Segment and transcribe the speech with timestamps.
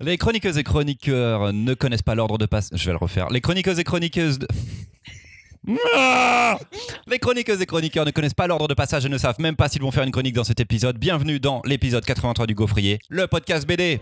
[0.00, 2.78] Les chroniqueuses et chroniqueurs ne connaissent pas l'ordre de passage.
[2.80, 3.30] Je vais le refaire.
[3.30, 4.40] Les chroniqueuses et chroniqueuses.
[7.06, 9.68] Les chroniqueuses et chroniqueurs ne connaissent pas l'ordre de passage et ne savent même pas
[9.68, 10.98] s'ils vont faire une chronique dans cet épisode.
[10.98, 14.00] Bienvenue dans l'épisode 83 du Gaufrier, le podcast BD.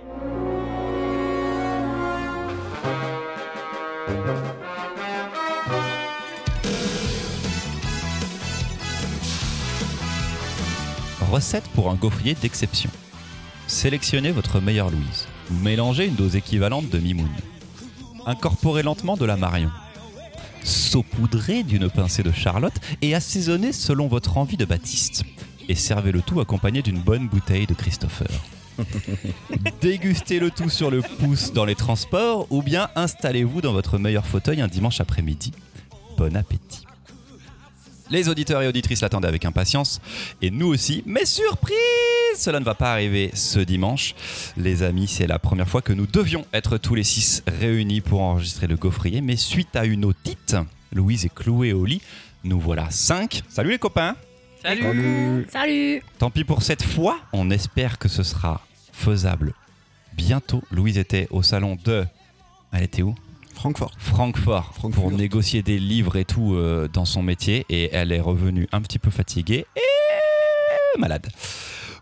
[11.31, 12.91] Recette pour un gaufrier d'exception.
[13.67, 15.27] Sélectionnez votre meilleure Louise.
[15.51, 17.29] Mélangez une dose équivalente de mimoun.
[18.27, 19.71] Incorporez lentement de la marion.
[20.65, 25.25] Saupoudrez d'une pincée de charlotte et assaisonnez selon votre envie de Baptiste.
[25.69, 28.29] Et servez le tout accompagné d'une bonne bouteille de Christopher.
[29.81, 34.27] Dégustez le tout sur le pouce dans les transports ou bien installez-vous dans votre meilleur
[34.27, 35.53] fauteuil un dimanche après-midi.
[36.17, 36.82] Bon appétit.
[38.13, 39.99] Les auditeurs et auditrices l'attendaient avec impatience,
[40.43, 41.79] et nous aussi, mais surprise
[42.37, 44.15] Cela ne va pas arriver ce dimanche.
[44.59, 48.21] Les amis, c'est la première fois que nous devions être tous les six réunis pour
[48.21, 50.57] enregistrer le gaufrier, mais suite à une otite,
[50.93, 52.03] Louise est clouée au lit.
[52.45, 53.45] Nous voilà cinq.
[53.49, 54.15] Salut les copains
[54.63, 55.47] Salut.
[55.51, 58.61] Salut Tant pis pour cette fois, on espère que ce sera
[58.93, 59.55] faisable
[60.13, 60.63] bientôt.
[60.71, 62.05] Louise était au salon de...
[62.75, 63.15] Elle était où?
[63.55, 63.93] Francfort.
[63.99, 65.03] Francfort Francfort.
[65.03, 68.81] pour négocier des livres et tout euh, dans son métier et elle est revenue un
[68.81, 71.29] petit peu fatiguée et malade.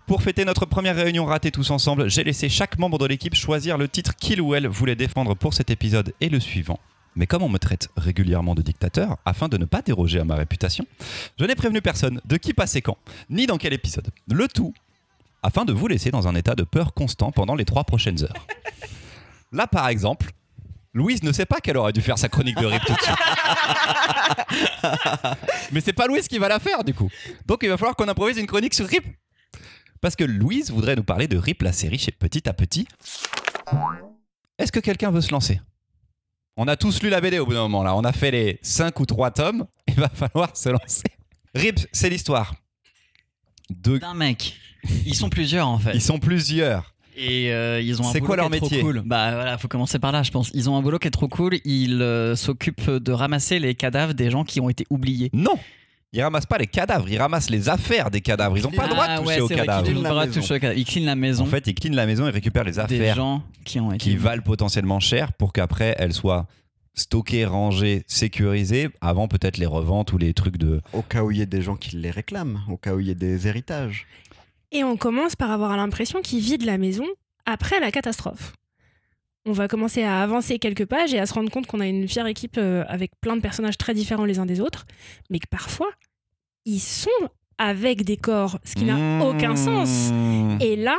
[0.07, 3.79] Pour fêter notre première réunion ratée tous ensemble, j'ai laissé chaque membre de l'équipe choisir
[3.79, 6.81] le titre qu'il ou elle voulait défendre pour cet épisode et le suivant.
[7.15, 10.37] Mais comme on me traite régulièrement de dictateur, afin de ne pas déroger à ma
[10.37, 10.85] réputation,
[11.39, 12.97] je n'ai prévenu personne de qui passait quand,
[13.29, 14.09] ni dans quel épisode.
[14.29, 14.73] Le tout
[15.43, 18.47] afin de vous laisser dans un état de peur constant pendant les trois prochaines heures.
[19.53, 20.31] Là, par exemple,
[20.93, 23.17] Louise ne sait pas qu'elle aurait dû faire sa chronique de RIP tout de suite.
[25.73, 27.09] Mais c'est pas Louise qui va la faire du coup.
[27.47, 29.05] Donc il va falloir qu'on improvise une chronique sur RIP.
[30.01, 32.89] Parce que Louise voudrait nous parler de RIP, la série chez Petit à Petit.
[34.59, 35.61] Est-ce que quelqu'un veut se lancer?
[36.57, 37.95] On a tous lu la BD au bout d'un moment là.
[37.95, 39.67] On a fait les 5 ou 3 tomes.
[39.87, 41.05] Il va falloir se lancer.
[41.55, 42.55] RIP, c'est l'histoire.
[43.71, 43.99] De...
[43.99, 44.57] d'un mec.
[45.07, 45.93] Ils sont plusieurs en fait.
[45.95, 46.95] Ils sont plusieurs.
[47.17, 49.03] Et euh, ils ont un C'est boulot quoi leur qui est trop métier cool.
[49.05, 50.51] Bah voilà, faut commencer par là, je pense.
[50.55, 51.59] Ils ont un boulot qui est trop cool.
[51.65, 55.31] Ils euh, s'occupent de ramasser les cadavres des gens qui ont été oubliés.
[55.33, 55.59] Non
[56.13, 58.57] Ils ramassent pas les cadavres, ils ramassent les affaires des cadavres.
[58.57, 59.89] Ils ont pas le droit de Ah toucher ouais, aux cadavres.
[59.89, 60.41] ont le la droit de maison.
[60.41, 60.79] toucher aux cadavres.
[60.79, 63.17] Ils cleanent la maison En fait, ils cleanent la maison et récupèrent les des affaires
[63.17, 66.47] gens qui ont été qui valent potentiellement cher pour qu'après elles soient
[66.95, 70.81] stockées, rangées, sécurisées avant peut-être les reventes ou les trucs de.
[70.93, 73.07] Au cas où il y ait des gens qui les réclament, au cas où il
[73.07, 74.07] y ait des héritages.
[74.73, 77.07] Et on commence par avoir l'impression qu'ils vident la maison
[77.47, 78.53] après la catastrophe.
[79.47, 82.07] On va commencer à avancer quelques pages et à se rendre compte qu'on a une
[82.07, 84.85] fière équipe euh, avec plein de personnages très différents les uns des autres,
[85.31, 85.91] mais que parfois,
[86.67, 87.09] ils sont
[87.57, 90.11] avec des corps, ce qui n'a aucun sens.
[90.13, 90.59] Mmh.
[90.61, 90.99] Et là,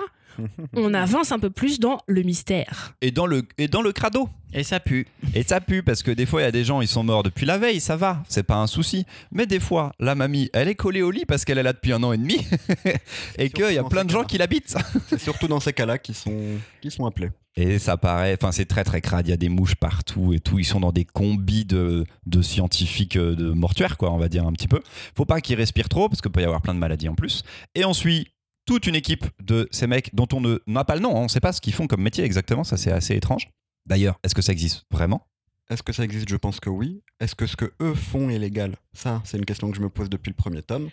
[0.74, 2.96] on avance un peu plus dans le mystère.
[3.02, 4.30] Et dans le, et dans le crado.
[4.54, 5.08] Et ça pue.
[5.34, 7.24] Et ça pue parce que des fois, il y a des gens, ils sont morts
[7.24, 9.06] depuis la veille, ça va, c'est pas un souci.
[9.32, 11.94] Mais des fois, la mamie, elle est collée au lit parce qu'elle est là depuis
[11.94, 12.46] un an et demi
[13.38, 14.78] et qu'il y a plein de gens qui l'habitent.
[15.08, 17.30] C'est surtout dans ces cas-là qui sont, qui sont appelés.
[17.58, 20.40] Et ça paraît, enfin c'est très très crade, il y a des mouches partout et
[20.40, 24.30] tout, ils sont dans des combis de, de scientifiques euh, de mortuaires quoi, on va
[24.30, 24.80] dire un petit peu.
[25.18, 27.44] Faut pas qu'ils respirent trop parce qu'il peut y avoir plein de maladies en plus.
[27.76, 28.30] Et on suit
[28.72, 31.24] toute une équipe de ces mecs dont on ne- n'a pas le nom, hein.
[31.24, 33.50] on sait pas ce qu'ils font comme métier exactement, ça c'est assez étrange.
[33.86, 35.28] D'ailleurs, est-ce que ça existe vraiment?
[35.70, 36.30] Est-ce que ça existe?
[36.30, 37.02] Je pense que oui.
[37.20, 38.78] Est-ce que ce que eux font est légal?
[38.94, 40.88] Ça, c'est une question que je me pose depuis le premier tome.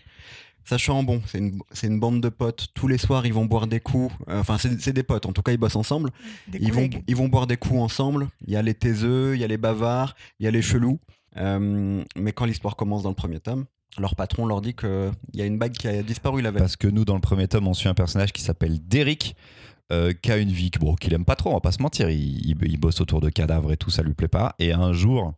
[0.65, 2.66] Sachant, bon, c'est une, c'est une bande de potes.
[2.75, 4.12] Tous les soirs, ils vont boire des coups.
[4.28, 5.27] Euh, Enfin, c'est c'est des potes.
[5.27, 6.10] En tout cas, ils bossent ensemble.
[6.53, 8.28] Ils vont, ils vont boire des coups ensemble.
[8.45, 10.99] Il y a les taiseux, il y a les bavards, il y a les chelous.
[11.37, 13.66] Euh, mais quand l'histoire commence dans le premier tome,
[13.99, 16.60] leur patron leur dit qu'il y a une bague qui a disparu la veille.
[16.60, 19.34] Parce que nous, dans le premier tome, on suit un personnage qui s'appelle Derrick,
[19.93, 21.82] euh, qui a une vie que- bon, qu'il aime pas trop, on va pas se
[21.82, 22.10] mentir.
[22.10, 24.54] Il, il- il bosse autour de cadavres et tout, ça lui plaît pas.
[24.59, 25.32] Et un jour,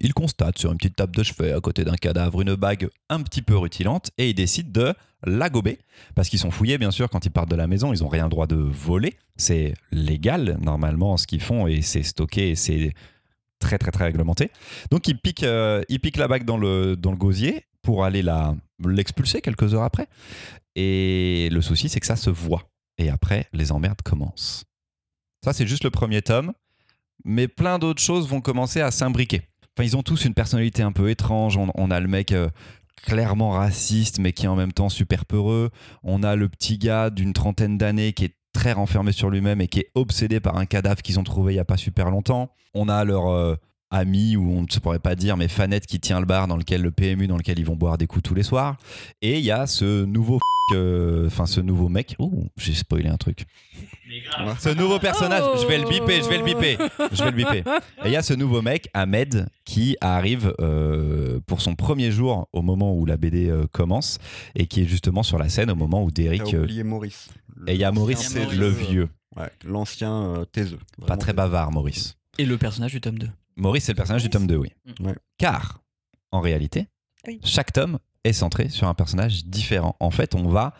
[0.00, 3.20] il constate sur une petite table de chevet à côté d'un cadavre une bague un
[3.22, 4.94] petit peu rutilante et il décide de
[5.24, 5.78] la gober.
[6.14, 8.28] Parce qu'ils sont fouillés, bien sûr, quand ils partent de la maison, ils ont rien
[8.30, 9.16] droit de voler.
[9.36, 12.94] C'est légal, normalement, ce qu'ils font et c'est stocké et c'est
[13.58, 14.50] très, très, très réglementé.
[14.90, 18.24] Donc, ils piquent, euh, ils piquent la bague dans le, dans le gosier pour aller
[18.84, 20.06] l'expulser quelques heures après.
[20.76, 22.70] Et le souci, c'est que ça se voit.
[22.98, 24.64] Et après, les emmerdes commencent.
[25.44, 26.52] Ça, c'est juste le premier tome.
[27.24, 29.42] Mais plein d'autres choses vont commencer à s'imbriquer.
[29.76, 31.56] Enfin, ils ont tous une personnalité un peu étrange.
[31.56, 32.48] On, a le mec euh,
[33.04, 35.70] clairement raciste, mais qui est en même temps super peureux.
[36.02, 39.68] On a le petit gars d'une trentaine d'années qui est très renfermé sur lui-même et
[39.68, 42.52] qui est obsédé par un cadavre qu'ils ont trouvé il y a pas super longtemps.
[42.74, 43.54] On a leur, euh,
[43.90, 46.56] ami ou on ne se pourrait pas dire mais fanette qui tient le bar dans
[46.56, 48.76] lequel le PMU dans lequel ils vont boire des coups tous les soirs
[49.22, 50.38] et il y a ce nouveau
[50.74, 53.44] euh, enfin ce nouveau mec Ouh, j'ai spoilé un truc
[54.58, 56.76] ce nouveau personnage je vais le biper je vais le biper
[57.12, 57.58] je vais le biper
[58.04, 62.48] et il y a ce nouveau mec Ahmed qui arrive euh, pour son premier jour
[62.52, 64.18] au moment où la BD euh, commence
[64.54, 67.28] et qui est justement sur la scène au moment où Derek oublié Maurice.
[67.66, 68.56] et il y a Maurice Maurice.
[68.58, 70.78] le vieux Ouais, l'ancien euh, taiseux.
[71.06, 73.28] pas très bavard Maurice Et le personnage du tome 2.
[73.56, 74.68] Maurice, c'est le personnage du tome 2, oui.
[75.00, 75.14] Ouais.
[75.38, 75.82] Car,
[76.32, 76.88] en réalité,
[77.26, 77.40] Oui.
[77.44, 79.96] chaque tome est centré sur un personnage différent.
[80.00, 80.74] En fait, on va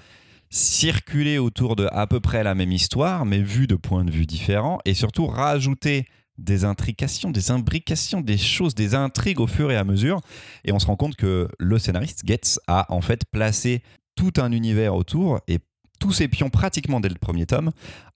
[0.50, 4.26] circuler autour de à peu près la même histoire, mais vu de points de vue
[4.26, 6.06] différents, et surtout rajouter
[6.38, 10.20] des intrications, des imbrications, des choses, des intrigues au fur et à mesure.
[10.64, 13.82] Et on se rend compte que le scénariste, Getz, a en fait placé
[14.16, 15.58] tout un univers autour et
[15.98, 17.70] tous ses pions pratiquement dès le premier tome,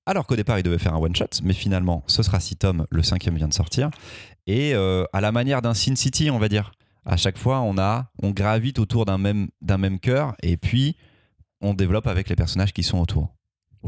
[0.07, 3.03] alors qu'au départ il devait faire un one-shot, mais finalement ce sera six tomes, le
[3.03, 3.91] cinquième vient de sortir,
[4.47, 6.73] et euh, à la manière d'un Sin City, on va dire.
[7.07, 10.97] À chaque fois, on a, on gravite autour d'un même, d'un même cœur, et puis
[11.61, 13.35] on développe avec les personnages qui sont autour.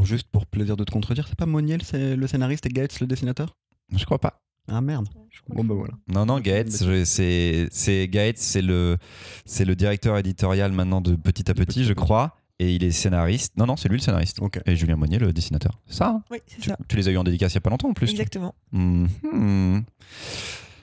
[0.02, 3.06] Juste pour plaisir de te contredire, c'est pas Moniel c'est le scénariste et Gates le
[3.06, 3.56] dessinateur?
[3.96, 4.42] Je crois pas.
[4.68, 5.08] Ah merde.
[5.48, 5.94] Bon bah voilà.
[6.12, 8.98] Non, non, Gates, je- c'est, c'est Gates, c'est le,
[9.46, 11.94] c'est le directeur éditorial maintenant de Petit à Petit je Petit.
[11.94, 13.52] crois, et il est scénariste.
[13.56, 14.38] Non, non, c'est lui le scénariste.
[14.40, 14.58] Ok.
[14.66, 15.72] Et Julien Monnier, le dessinateur.
[15.86, 16.76] C'est Ça, hein Oui, c'est tu, ça.
[16.88, 18.10] tu les as eu en dédicace il y a pas longtemps en plus.
[18.10, 18.54] Exactement.
[18.72, 19.84] Mhm.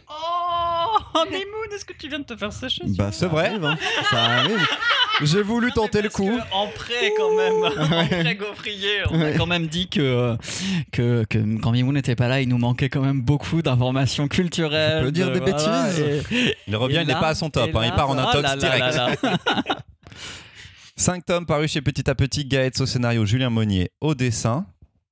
[0.09, 3.53] Oh, Mimoun, est-ce que tu viens de te faire sécher Bah C'est vrai.
[3.61, 3.77] hein.
[4.11, 4.59] Ça arrive.
[5.21, 6.31] J'ai voulu tenter le coup.
[6.51, 9.35] En prêt, quand même, en prêt gaufrier, on a Ouais.
[9.37, 10.35] quand même dit que,
[10.91, 14.99] que, que quand Mimoun n'était pas là, il nous manquait quand même beaucoup d'informations culturelles.
[15.01, 15.99] Tu peux dire de- des voilà, bêtises.
[16.31, 18.41] et- Il revient, il n'est pas à son top, hein, il part en oh intox
[18.43, 18.95] là là direct.
[18.95, 19.77] là là.
[20.95, 24.65] 5 tomes parus chez Petit à Petit, Gaëtz au scénario, Julien Monnier au dessin.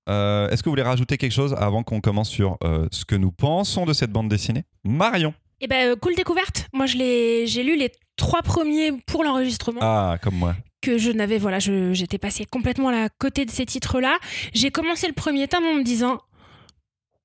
[0.09, 3.15] Euh, Est-ce que vous voulez rajouter quelque chose avant qu'on commence sur euh, ce que
[3.15, 4.63] nous pensons de cette bande dessinée?
[4.83, 6.67] Marion Et ben, euh, cool découverte.
[6.73, 9.79] Moi, je l'ai- j'ai lu les trois premiers pour l'enregistrement.
[9.81, 10.55] Ah, comme moi.
[10.83, 14.17] que je n'avais, voilà, je- j'étais passée complètement à côté de ces titres-là.
[14.53, 16.19] J'ai commencé le premier tome en me disant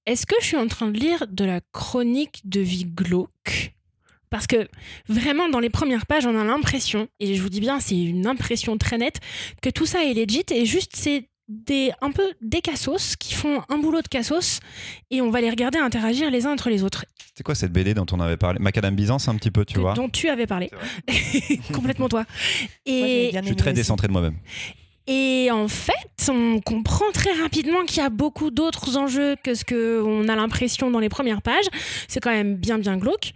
[0.05, 3.73] est-ce que je suis en train de lire de la chronique de vie glauque?
[4.31, 4.69] Parce que
[5.09, 8.27] vraiment, dans les premières pages, on a l'impression, et je vous dis bien, c'est une
[8.27, 9.21] impression très nette,
[9.63, 13.63] que tout ça est legit et juste c'est des, un peu des cassos qui font
[13.69, 14.59] un boulot de cassos
[15.13, 17.05] et on va les regarder interagir les uns entre les autres.
[17.37, 18.59] C'est quoi cette BD dont on avait parlé?
[18.59, 20.71] Macadam Byzance, un petit peu, tu que- vois dont tu avais parlé.
[21.73, 22.25] Complètement toi.
[22.85, 23.77] Et, Je suis très aussi.
[23.77, 24.35] décentré de moi-même.
[25.07, 25.93] Et en fait,
[26.29, 30.91] on comprend très rapidement qu'il y a beaucoup d'autres enjeux que ce qu'on a l'impression
[30.91, 31.67] dans les premières pages.
[32.09, 33.33] C'est quand même bien, bien glauque.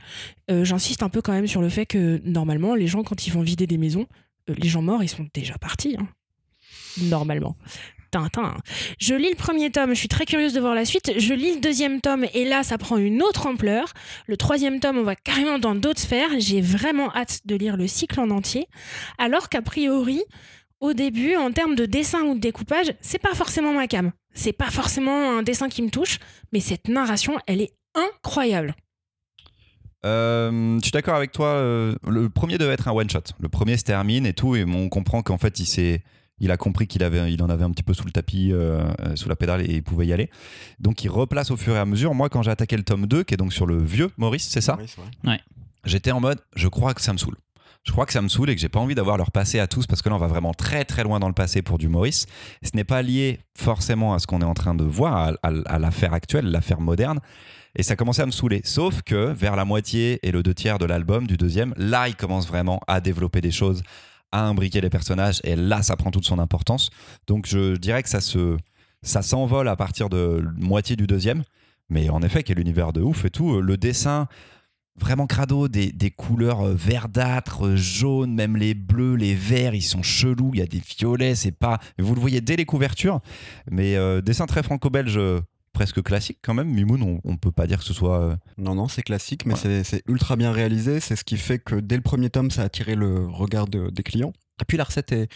[0.51, 3.33] Euh, J'insiste un peu quand même sur le fait que normalement, les gens, quand ils
[3.33, 4.07] vont vider des maisons,
[4.49, 5.97] euh, les gens morts, ils sont déjà partis.
[5.99, 6.09] hein.
[7.03, 7.57] Normalement.
[8.11, 8.57] Tintin.
[8.99, 11.13] Je lis le premier tome, je suis très curieuse de voir la suite.
[11.17, 13.93] Je lis le deuxième tome et là, ça prend une autre ampleur.
[14.27, 16.31] Le troisième tome, on va carrément dans d'autres sphères.
[16.39, 18.67] J'ai vraiment hâte de lire le cycle en entier.
[19.19, 20.25] Alors qu'a priori,
[20.81, 24.13] au début, en termes de dessin ou de découpage, c'est pas forcément ma cam.
[24.35, 26.19] C'est pas forcément un dessin qui me touche,
[26.53, 28.75] mais cette narration, elle est incroyable.
[30.07, 31.49] Euh, je suis d'accord avec toi.
[31.49, 33.21] euh, le premier devait être un one shot.
[33.39, 36.03] Le premier se termine et tout, et on comprend qu'en fait il s'est,
[36.39, 38.83] il a compris qu'il avait, il en avait un petit peu sous le tapis, euh,
[39.01, 40.31] euh, sous la pédale et il pouvait y aller.
[40.79, 42.15] Donc il replace au fur et à mesure.
[42.15, 44.63] Moi, quand j'ai attaqué le tome 2, qui est donc sur le vieux Maurice, c'est
[44.63, 44.79] ça?
[44.81, 45.41] Oui, c'est vrai.
[45.85, 47.37] J'étais en mode, je crois que ça me saoule.
[47.85, 49.67] Je crois que ça me saoule et que j'ai pas envie d'avoir leur passé à
[49.67, 51.89] tous parce que là on va vraiment très très loin dans le passé pour du
[51.89, 52.27] Maurice.
[52.63, 56.13] Ce n'est pas lié forcément à ce qu'on est en train de voir, à, l'affaire
[56.13, 57.21] actuelle, l'affaire moderne.
[57.77, 58.61] Et ça commençait à me saouler.
[58.65, 62.17] Sauf que vers la moitié et le deux tiers de l'album, du deuxième, là il
[62.17, 63.83] commence vraiment à développer des choses,
[64.31, 66.91] à imbriquer les personnages et là ça prend toute son importance.
[67.27, 68.59] Donc je dirais que ça se,
[69.03, 71.45] ça s'envole à partir de moitié du deuxième.
[71.89, 73.61] Mais en effet, quel univers de ouf et tout.
[73.61, 74.29] Le dessin,
[75.01, 79.83] vraiment crado, des, des couleurs euh, verdâtres, euh, jaunes, même les bleus, les verts, ils
[79.83, 81.81] sont chelous, il y a des violets, c'est pas...
[81.99, 83.21] Vous le voyez dès les couvertures,
[83.71, 85.19] mais euh, dessin très franco-belge,
[85.73, 86.69] presque classique quand même.
[86.69, 88.39] Mimoun, on, on peut pas dire que ce soit...
[88.59, 89.61] Non, non, c'est classique, mais Ouais.
[89.61, 91.01] c'est- c'est ultra bien réalisé.
[91.01, 93.89] C'est ce qui fait que dès le premier tome, ça a attiré le regard de-
[93.91, 94.33] des clients.
[94.61, 95.29] Et puis la recette est.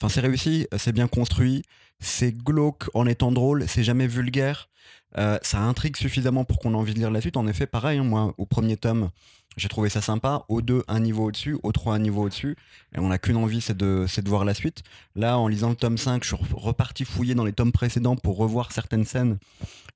[0.00, 1.62] Enfin, c'est réussi, c'est bien construit,
[1.98, 4.68] c'est glauque en étant drôle, c'est jamais vulgaire.
[5.16, 7.36] Euh, ça intrigue suffisamment pour qu'on ait envie de lire la suite.
[7.36, 9.10] En effet, pareil, hein, moi, au premier tome,
[9.56, 10.44] j'ai trouvé ça sympa.
[10.48, 11.58] Au 2, un niveau au-dessus.
[11.62, 12.56] Au 3, un niveau au-dessus.
[12.94, 14.82] Et on n'a qu'une envie, c'est de, c'est de voir la suite.
[15.14, 18.36] Là, en lisant le tome 5, je suis reparti fouiller dans les tomes précédents pour
[18.36, 19.38] revoir certaines scènes,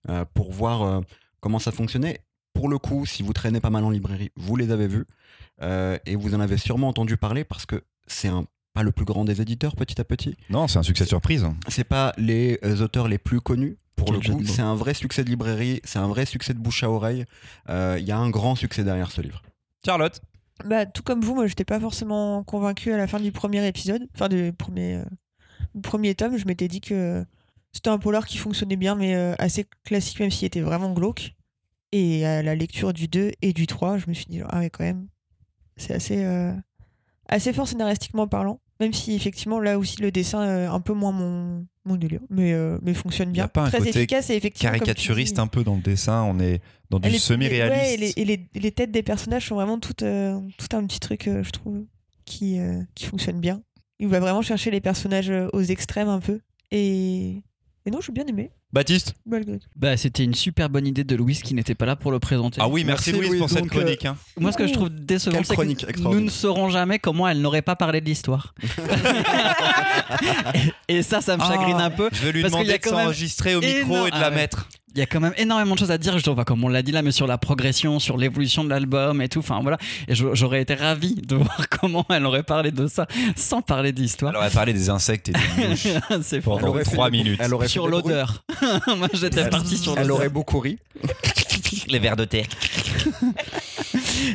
[0.08, 1.00] euh, pour voir euh,
[1.40, 2.20] comment ça fonctionnait.
[2.54, 5.06] Pour le coup, si vous traînez pas mal en librairie, vous les avez vus.
[6.06, 9.24] Et vous en avez sûrement entendu parler parce que c'est un, pas le plus grand
[9.24, 10.36] des éditeurs petit à petit.
[10.50, 11.46] Non, c'est un succès surprise.
[11.68, 15.28] C'est pas les auteurs les plus connus, Pour le coup, c'est un vrai succès de
[15.30, 17.24] librairie, c'est un vrai succès de bouche à oreille.
[17.68, 19.42] Euh, Il y a un grand succès derrière ce livre.
[19.84, 20.20] Charlotte
[20.64, 24.08] Bah, tout comme vous, moi, j'étais pas forcément convaincue à la fin du premier épisode,
[24.14, 25.04] enfin du premier, euh,
[25.74, 26.36] du premier tome.
[26.36, 27.24] Je m'étais dit que
[27.72, 31.34] c'était un polar qui fonctionnait bien, mais euh, assez classique, même s'il était vraiment glauque.
[31.92, 34.70] Et à la lecture du 2 et du 3, je me suis dit, ah ouais,
[34.70, 35.08] quand même,
[35.76, 36.52] c'est assez, euh,
[37.28, 38.60] assez fort scénaristiquement parlant.
[38.82, 42.52] Même si, effectivement, là aussi, le dessin est un peu moins mon, mon délire, mais,
[42.52, 43.48] euh, mais fonctionne Y a bien.
[43.48, 44.72] pas un Très côté efficace et effectivement.
[44.72, 46.60] Caricaturiste un peu dans le dessin, on est
[46.90, 47.80] dans du semi-réaliste.
[47.80, 50.84] ouais, et, les, et les- les têtes des personnages sont vraiment toutes, euh, tout un
[50.86, 51.84] petit truc, euh, je trouve,
[52.24, 52.58] qui,
[52.94, 53.62] qui fonctionne bien.
[54.00, 56.40] Il va vraiment chercher les personnages aux extrêmes un peu.
[56.72, 57.42] Et,
[57.84, 58.50] et non, j'ai bien aimé.
[58.72, 59.66] Baptiste Malgré tout.
[59.76, 62.58] Bah, c'était une super bonne idée de Louise qui n'était pas là pour le présenter.
[62.62, 64.04] Ah oui, merci, Merci, Louise pour cette Donc, euh, chronique.
[64.06, 64.16] hein.
[64.38, 66.24] Moi, ce que je trouve décevant, Quelle c'est chronique que nous extraordinaire.
[66.26, 68.54] ne saurons jamais comment elle n'aurait pas parlé de l'histoire.
[70.88, 72.08] et, et ça, ça me chagrine Ah, un peu.
[72.12, 74.08] Je vais lui Parce qu'il y demander a de quand même s'enregistrer au micro énorme-
[74.08, 74.34] et de la Ah ouais.
[74.36, 74.68] mettre.
[74.94, 76.82] Il y a quand même énormément de choses à dire, je trouve, comme on l'a
[76.82, 79.38] dit là, mais sur la progression, sur l'évolution de l'album et tout.
[79.38, 79.78] Enfin voilà.
[80.06, 84.32] Et j'aurais été ravi de voir comment elle aurait parlé de ça sans parler d'histoire.
[84.32, 85.86] Elle aurait parlé des insectes et des mouches.
[86.32, 87.40] Elle pendant aurait fait 3 des- minutes.
[87.42, 88.44] Elle aurait Sur l'odeur.
[88.98, 90.16] Moi, j'étais parti sur Elle l'odeur.
[90.16, 90.78] aurait beaucoup ri.
[91.88, 92.46] Les vers de terre.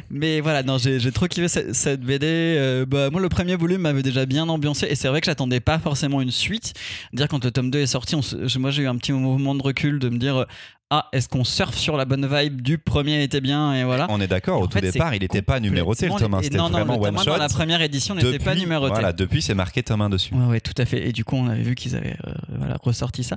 [0.10, 2.26] Mais voilà, non, j'ai trop kiffé cette, cette BD.
[2.26, 5.60] Euh, bah, moi, le premier volume m'avait déjà bien ambiancé et c'est vrai que j'attendais
[5.60, 6.74] pas forcément une suite.
[7.14, 8.22] Dire quand le tome 2 est sorti, on
[8.60, 10.46] moi j'ai eu un petit mouvement de recul de me dire
[10.90, 14.08] ah, est-ce qu'on surfe sur la bonne vibe du premier était bien et voilà.
[14.10, 16.44] On est d'accord, au tout fait, départ, il n'était pas numéroté le tome 1, et
[16.46, 17.26] c'était vraiment le one shot.
[17.26, 18.94] Dans la première édition, n'était pas numéroté.
[18.94, 20.34] Voilà, depuis c'est marqué tome 1 dessus.
[20.34, 21.06] Ouais, ouais, tout à fait.
[21.08, 23.36] Et du coup, on avait vu qu'ils avaient euh, voilà, ressorti ça.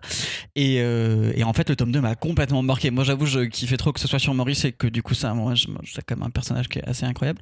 [0.55, 2.91] Et, euh, et en fait, le tome 2 m'a complètement marqué.
[2.93, 5.35] Moi, j'avoue, je kiffais trop que ce soit sur Maurice et que du coup, ça,
[5.35, 7.41] moi, c'est quand même un personnage qui est assez incroyable.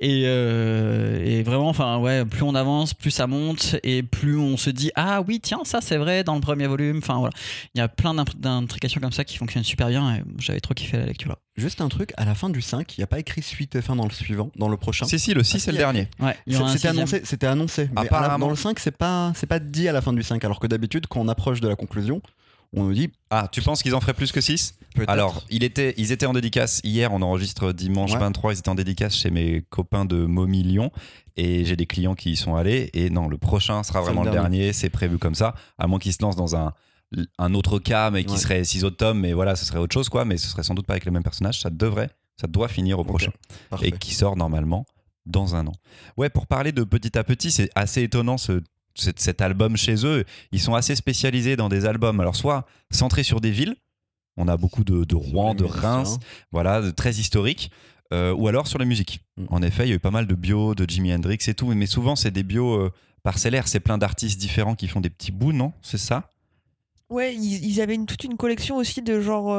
[0.00, 4.56] Et, euh, et vraiment, enfin, ouais, plus on avance, plus ça monte et plus on
[4.56, 6.98] se dit, ah oui, tiens, ça c'est vrai dans le premier volume.
[6.98, 7.34] Enfin, voilà.
[7.74, 10.74] Il y a plein d'imp- d'intrications comme ça qui fonctionnent super bien et j'avais trop
[10.74, 11.36] kiffé la lecture.
[11.56, 13.82] Juste un truc, à la fin du 5, il n'y a pas écrit suite et
[13.82, 15.06] fin dans le suivant, dans le prochain.
[15.06, 16.08] Si, si, le 6 c'est le dernier.
[16.20, 16.36] Ouais,
[16.68, 17.90] C'était annoncé, c'était annoncé.
[17.94, 20.44] Mais la- dans le 5, c'est pas, c'est pas dit à la fin du 5.
[20.44, 22.22] Alors que d'habitude, quand on approche de la conclusion,
[22.72, 25.08] on nous dit Ah, tu penses qu'ils en feraient plus que 6 peut-être.
[25.10, 28.18] Alors, il était, ils étaient en dédicace hier, on enregistre dimanche Ouais.
[28.18, 30.90] 23, ils étaient en dédicace chez mes copains de Momillion
[31.36, 34.30] et j'ai des clients qui y sont allés et non, le prochain sera vraiment le
[34.30, 36.72] le dernier, c'est prévu comme ça, à moins qu'ils se lancent dans un,
[37.38, 38.38] un autre cas mais qui Ouais.
[38.38, 40.74] serait 6 autres tomes, mais voilà, ce serait autre chose quoi, mais ce serait sans
[40.74, 43.32] doute pas avec les mêmes personnages, ça devrait, ça doit finir au prochain
[43.68, 43.88] Parfait.
[43.88, 44.86] et qui sort normalement
[45.26, 45.72] dans un an.
[46.16, 48.62] Ouais, pour parler de petit à petit, c'est assez étonnant ce,
[48.94, 50.24] cet, cet album chez eux.
[50.50, 52.18] Ils sont assez spécialisés dans des albums.
[52.20, 53.76] Alors, soit centrés sur des villes,
[54.36, 55.64] on a beaucoup de, de Rouen, de.
[55.64, 56.18] Reims,
[56.52, 57.70] voilà, de- très historiques,
[58.12, 59.20] euh, ou alors sur la musique.
[59.36, 59.44] Mm.
[59.50, 61.66] En effet, il y a eu pas mal de bio de Jimi Hendrix et tout,
[61.74, 62.90] mais souvent c'est des bios euh,
[63.22, 63.68] parcellaires.
[63.68, 65.72] C'est plein d'artistes différents qui font des petits bouts, non?
[65.82, 66.30] C'est ça?
[67.10, 69.50] Ouais, ils, ils avaient une, toute une collection aussi de genre.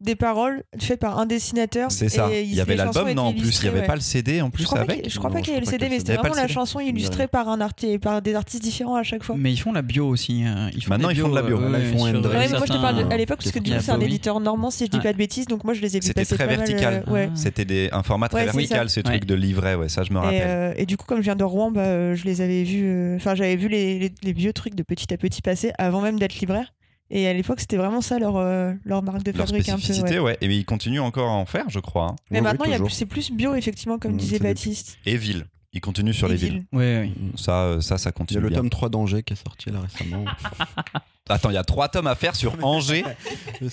[0.00, 1.90] Euh, des paroles faites par un dessinateur.
[1.90, 2.28] C'est ça.
[2.32, 3.86] et Il y avait l'album, non En plus, il n'y avait ouais.
[3.86, 5.44] pas le CD en Je plus crois, pas avec qu'il- je crois Non, pas je
[5.44, 7.48] qu'il y avait le crois pas CD, mais c'était pas vraiment la chanson illustrée par,
[7.48, 9.34] un art et par des artistes différents à chaque fois.
[9.38, 10.44] Mais ils font la bio aussi.
[10.44, 11.58] euh, ils font Maintenant, des ils font de la bio.
[11.60, 13.58] euh, Là, ils font euh, Ouais, mais moi je te parle à l'époque parce que
[13.58, 15.80] du coup c'est un éditeur normand si je dis pas de bêtises donc moi je
[15.80, 17.04] les ai vus C'était très pas vertical.
[17.08, 17.28] euh.
[17.34, 20.20] C'était des- un format très vertical, ces trucs de livret, ouais, ça je me Et,
[20.20, 20.42] rappelle.
[20.44, 22.84] euh, et du coup, comme je viens de Rouen, bah, euh, je les avais vus.
[22.86, 26.00] euh, Enfin, j'avais vu les, les- les vieux trucs de petit à petit passer avant
[26.00, 26.72] même d'être libraire.
[27.10, 29.80] Et à l'époque, c'était vraiment ça leur, euh, leur marque de Leur fabrique un peu.
[29.80, 30.32] spécificité, ouais.
[30.32, 30.38] ouais.
[30.40, 32.06] Et ils continuent encore à en faire, je crois.
[32.08, 32.16] hein.
[32.30, 32.88] Mais Oui, oui, maintenant, il y a toujours.
[32.88, 34.98] plus- c'est plus bio, effectivement, comme Mm, disait des- Baptiste.
[35.06, 35.46] Et ville.
[35.72, 36.52] Ils continuent sur Et les villes.
[36.52, 36.64] ville.
[36.72, 37.12] Ouais, ouais.
[37.36, 38.58] Ça, euh, ça, ça Il y continue a le bien.
[38.58, 40.24] tome 3 d'Angers qui est sorti là récemment.
[41.28, 43.04] Attends, il y a trois tomes à faire sur Angers.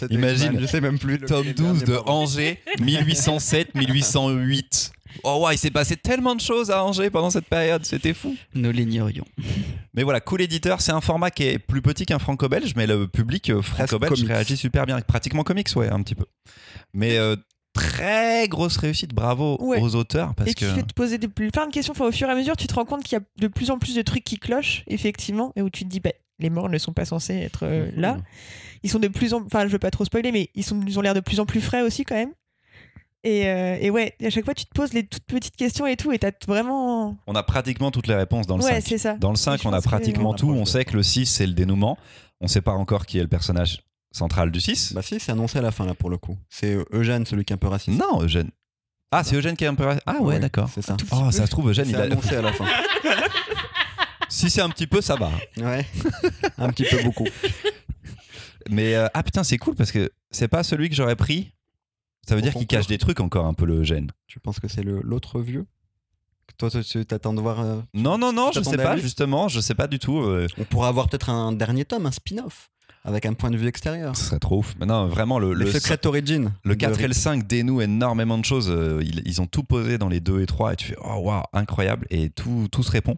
[0.09, 0.57] Imagine.
[0.59, 1.19] Je sais même plus.
[1.19, 1.95] Tome les 12 de.
[2.07, 4.91] Angers, 1807-1808.
[5.23, 8.35] Oh ouais, il s'est passé tellement de choses à Angers pendant cette période, c'était fou.
[8.53, 9.25] Nous l'ignorions.
[9.93, 13.07] Mais voilà, Cool Éditeur, c'est un format qui est plus petit qu'un franco-belge, mais le
[13.07, 14.99] public euh, franco-belge réagit super bien.
[15.01, 16.25] Pratiquement comics, ouais, un petit peu.
[16.95, 17.35] Mais euh,
[17.73, 19.79] très grosse réussite, bravo Ouais.
[19.79, 20.65] aux auteurs, parce et que...
[20.65, 21.91] fait te poser des, plein de questions.
[21.91, 23.71] Enfin, au fur et à mesure, tu te rends compte qu'il y a de plus
[23.71, 26.69] en plus de trucs qui clochent, effectivement, et où tu te dis, bah, les morts
[26.69, 28.17] ne sont pas censés être euh, là.
[28.83, 30.97] Ils sont de plus en enfin, je veux pas trop spoiler, mais ils, sont, ils
[30.97, 32.31] ont l'air de plus en plus frais aussi, quand même.
[33.25, 35.95] Et, euh, et ouais, à chaque fois, tu te poses les toutes petites questions et
[35.95, 37.17] tout, et t'as vraiment.
[37.25, 38.83] On a pratiquement toutes les réponses dans le ouais, 5.
[38.85, 39.13] c'est ça.
[39.15, 40.49] Dans le 5, Je on a pratiquement tout.
[40.51, 41.97] On sait que le 6, c'est le dénouement.
[42.41, 44.93] On sait pas encore qui est le personnage central du 6.
[44.93, 46.37] Bah si, c'est annoncé à la fin là pour le coup.
[46.49, 47.97] C'est euh, Eugène, celui qui est un peu raciste.
[47.97, 48.51] non, Eugène.
[49.11, 49.87] Ah, c'est Eugène qui est un peu...
[50.05, 50.69] Ah ouais, d'accord.
[50.73, 50.97] C'est ça.
[51.11, 52.01] Oh, ça se trouve, Eugène, il a...
[52.01, 52.65] annoncé à la fin.
[54.27, 55.31] si c'est un petit peu, ça va.
[55.57, 55.85] Ouais.
[56.57, 57.27] un petit peu beaucoup.
[58.69, 61.53] Mais euh, ah putain, c'est cool parce que c'est pas celui que j'aurais pris.
[62.27, 64.11] Ça veut dire qu'il cache des trucs encore un peu le Eugène.
[64.27, 65.65] Tu penses que c'est l'autre vieux?
[66.57, 67.59] Toi, tu- t'attends de voir.
[67.61, 70.19] euh, Non, non, non, je sais pas, justement, je sais pas du tout.
[70.19, 70.47] euh.
[70.59, 72.69] On pourrait avoir peut-être un dernier tome, un spin-off.
[73.05, 74.15] avec un point de vue extérieur.
[74.15, 74.75] Ce serait trop ouf.
[74.79, 76.53] Mais non, vraiment, le, Le, le, Secret Origin.
[76.63, 78.69] le de 4 et le 5 dénouent énormément de choses.
[78.69, 81.15] Euh, Ils, ils ont tout posé dans les 2 et 3 et tu fais oh
[81.17, 82.07] waouh, incroyable.
[82.11, 83.17] Et tout, tout se répond.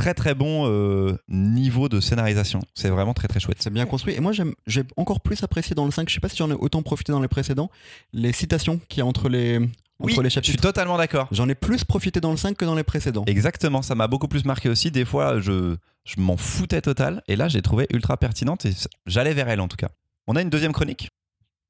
[0.00, 2.62] Très très bon euh, niveau de scénarisation.
[2.74, 3.58] C'est vraiment très très chouette.
[3.60, 4.14] C'est bien construit.
[4.14, 6.50] Et moi, j'aime- j'ai encore plus apprécié dans le 5, je sais pas si j'en
[6.50, 7.70] ai autant profité dans les précédents,
[8.14, 9.68] les citations qu'il y a entre les, entre
[10.00, 11.28] Oui, les je suis totalement d'accord.
[11.32, 13.24] J'en ai plus profité dans le 5 que dans les précédents.
[13.26, 14.90] Exactement, ça m'a beaucoup plus marqué aussi.
[14.90, 17.22] Des fois, je, je m'en foutais total.
[17.28, 18.72] Et là, j'ai trouvé ultra pertinente et
[19.06, 19.90] j'allais vers elle en tout cas.
[20.26, 21.10] On a une deuxième chronique.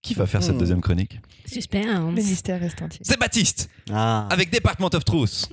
[0.02, 0.58] Qui va faire cette Hmm.
[0.58, 1.18] deuxième chronique?
[1.46, 1.84] Suspense.
[1.84, 3.00] Le mystère reste entier.
[3.02, 4.28] C'est Baptiste Ah.
[4.30, 5.49] avec Department of Truth.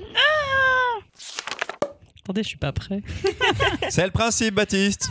[2.27, 3.01] Attendez, je suis pas prêt.
[3.89, 5.09] C'est le principe, Baptiste.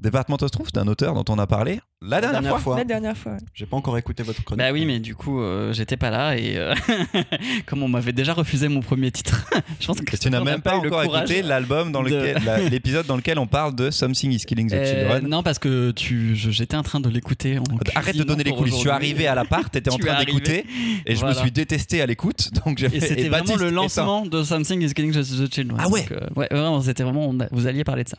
[0.00, 2.76] Department of Truth, d'un auteur dont on a parlé la dernière, fois.
[2.76, 3.32] La dernière fois.
[3.32, 3.38] ouais.
[3.54, 4.58] J'ai pas encore écouté votre chronique.
[4.62, 6.74] Bah oui, mais du coup, euh, j'étais pas là et euh,
[7.66, 9.46] comme on m'avait déjà refusé mon premier titre,
[9.80, 12.36] je pense que Et tu n'as même pas eu le encore écouté l'album dans lequel
[12.70, 15.28] l'épisode dans lequel on parle de Something is Killing the Euh, Children.
[15.28, 17.56] non, parce que tu, j'étais en train de l'écouter.
[17.58, 17.62] en
[17.94, 18.74] Arrête de donner les coulisses.
[18.74, 20.66] Je suis arrivé à l'appart, t'étais en train d'écouter
[21.06, 21.34] et je Voilà.
[21.34, 22.50] me suis détesté à l'écoute.
[22.66, 25.78] Donc j'ai Et c'était Baptiste, vraiment le lancement de Something is Killing the Children.
[25.80, 26.48] Ah ouais Donc, euh, ouais,
[26.82, 27.32] c'était vraiment.
[27.50, 28.18] vous alliez parler de ça.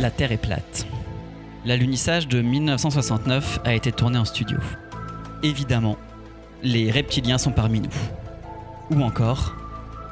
[0.00, 0.86] La Terre est plate.
[1.64, 4.58] L'alunissage de 1969 a été tourné en studio.
[5.42, 5.96] Évidemment,
[6.62, 7.90] les reptiliens sont parmi nous.
[8.90, 9.54] Ou encore,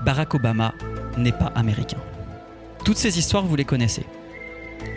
[0.04, 0.74] Barack Obama
[1.16, 1.98] n'est pas américain.
[2.84, 4.04] Toutes ces histoires, vous les connaissez.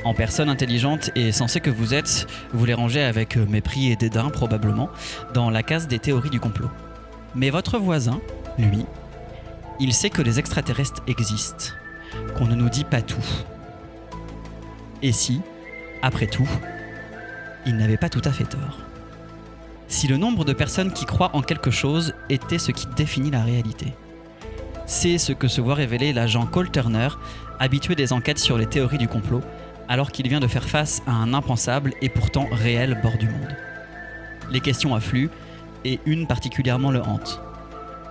[0.05, 3.96] En personne intelligente et sensée que vous êtes, vous les rangez avec euh, mépris et
[3.96, 4.89] dédain probablement
[5.34, 6.69] dans la case des théories du complot.
[7.36, 8.22] Mais votre voisin,
[8.58, 8.86] lui,
[9.79, 11.74] il sait que les extraterrestres existent,
[12.36, 13.25] qu'on ne nous dit pas tout.
[15.01, 15.42] Et si,
[16.01, 16.50] après tout,
[17.66, 18.80] il n'avait pas tout à fait tort.
[19.88, 23.44] Si le nombre de personnes qui croient en quelque chose était ce qui définit la
[23.44, 23.94] réalité.
[24.86, 27.10] C'est ce que se voit révéler l'agent Cole Turner,
[27.60, 29.42] habitué des enquêtes sur les théories du complot,
[29.88, 33.56] alors qu'il vient de faire face à un impensable et pourtant réel bord du monde.
[34.51, 35.30] Les questions affluent,
[35.86, 37.42] et une particulièrement le hante.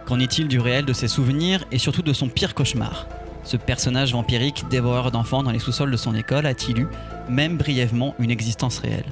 [0.07, 3.07] Qu'en est-il du réel de ses souvenirs et surtout de son pire cauchemar?
[3.49, 6.87] Ce personnage vampirique, dévoreur d'enfants dans les sous-sols de son école, a-t-il eu,
[7.31, 9.07] même brièvement, une existence réelle?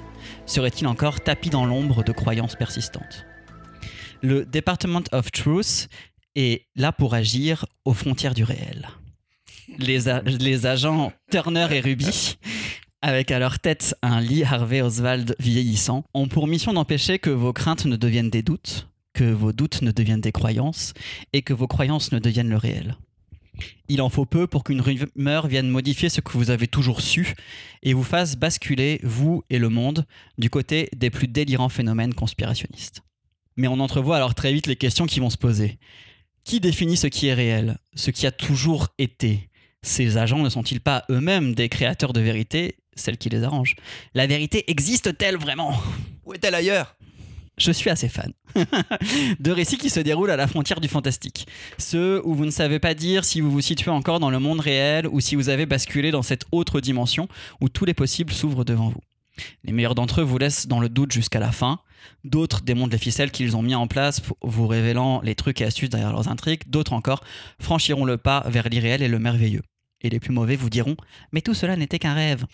[0.44, 3.24] Serait-il encore tapis dans l'ombre de croyances persistantes?
[4.20, 5.88] Le Department of Truth
[6.34, 8.86] est là pour agir aux frontières du réel.
[9.78, 12.36] Les, les agents Turner et Ruby
[13.00, 17.54] avec à leur tête un Lee Harvey Oswald vieillissant, ont pour mission d'empêcher que vos
[17.54, 20.92] craintes ne deviennent des doutes, que vos doutes ne deviennent des croyances,
[21.32, 22.98] et que vos croyances ne deviennent le réel.
[23.88, 27.34] Il en faut peu pour qu'une rumeur vienne modifier ce que vous avez toujours su
[27.82, 30.06] et vous fasse basculer, vous et le monde,
[30.38, 33.02] du côté des plus délirants phénomènes conspirationnistes.
[33.56, 35.78] Mais on entrevoit alors très vite les questions qui vont se poser.
[36.44, 39.48] Qui définit ce qui est réel Ce qui a toujours été?
[39.82, 43.76] Ces agents ne sont-ils pas eux-mêmes des créateurs de vérité, celles qui les arrangent
[44.14, 45.80] La vérité existe-t-elle vraiment?
[46.24, 46.96] Où est-elle ailleurs?
[47.58, 48.32] Je suis assez fan
[49.40, 51.46] de récits qui se déroulent à la frontière du fantastique.
[51.78, 54.60] Ceux où vous ne savez pas dire si vous vous situez encore dans le monde
[54.60, 57.28] réel ou si vous avez basculé dans cette autre dimension
[57.60, 59.00] où tous les possibles s'ouvrent devant vous.
[59.64, 61.80] Les meilleurs d'entre eux vous laissent dans le doute jusqu'à la fin.
[62.24, 65.90] D'autres démontent les ficelles qu'ils ont mis en place vous révélant les trucs et astuces
[65.90, 66.62] derrière leurs intrigues.
[66.66, 67.22] D'autres encore
[67.58, 69.62] franchiront le pas vers l'irréel et le merveilleux.
[70.02, 70.96] Et les plus mauvais vous diront
[71.32, 72.44] Mais tout cela n'était qu'un rêve.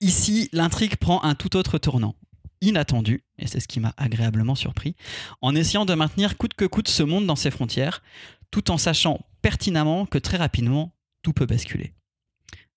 [0.00, 2.14] Ici, l'intrigue prend un tout autre tournant
[2.60, 4.94] inattendu, et c'est ce qui m'a agréablement surpris,
[5.40, 8.02] en essayant de maintenir coûte que coûte ce monde dans ses frontières,
[8.50, 10.92] tout en sachant pertinemment que très rapidement,
[11.22, 11.92] tout peut basculer.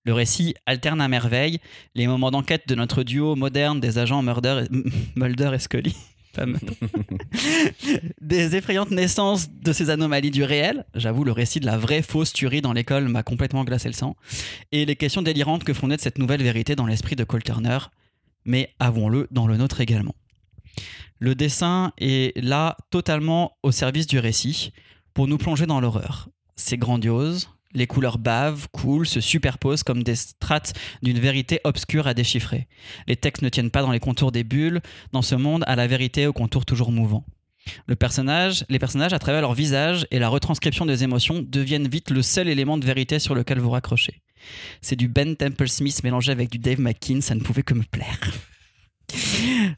[0.04, 1.60] Le récit alterne à merveille
[1.94, 5.94] les moments d'enquête de notre duo moderne des agents Mulder et, Scully,
[8.20, 12.32] des effrayantes naissances de ces anomalies du réel, j'avoue le récit de la vraie fausse
[12.32, 14.16] tuerie dans l'école m'a complètement glacé le sang,
[14.72, 17.78] et les questions délirantes que font naître cette nouvelle vérité dans l'esprit de Cole Turner,
[18.44, 20.14] mais avouons-le, dans le nôtre également.
[21.18, 24.72] Le dessin est là totalement au service du récit
[25.14, 26.28] pour nous plonger dans l'horreur.
[26.56, 32.14] C'est grandiose, les couleurs bavent, coulent, se superposent comme des strates d'une vérité obscure à
[32.14, 32.68] déchiffrer.
[33.06, 34.80] Les textes ne tiennent pas dans les contours des bulles,
[35.12, 37.24] dans ce monde à la vérité aux contours toujours mouvants.
[37.86, 42.10] Le personnage, les personnages, à travers leur visage et la retranscription des émotions, deviennent vite
[42.10, 44.20] le seul élément de vérité sur lequel vous raccrochez.
[44.80, 47.84] C'est du Ben Temple Smith mélangé avec du Dave McKean, ça ne pouvait que me
[47.84, 48.18] plaire.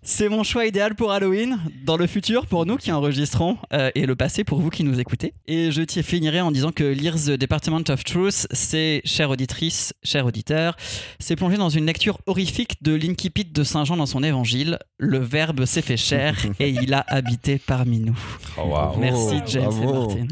[0.03, 4.07] C'est mon choix idéal pour Halloween, dans le futur pour nous qui enregistrons, euh, et
[4.07, 5.35] le passé pour vous qui nous écoutez.
[5.47, 9.93] Et je t'y finirai en disant que lire The Department of Truth, c'est, chère auditrice,
[10.03, 10.77] cher auditeur,
[11.19, 14.79] c'est plonger dans une lecture horrifique de l'incipit de Saint Jean dans son évangile.
[14.99, 18.19] Le Verbe s'est fait chair et il a habité parmi nous.
[18.59, 18.75] Oh.
[18.99, 19.87] Merci James et.
[19.87, 20.27] Martin.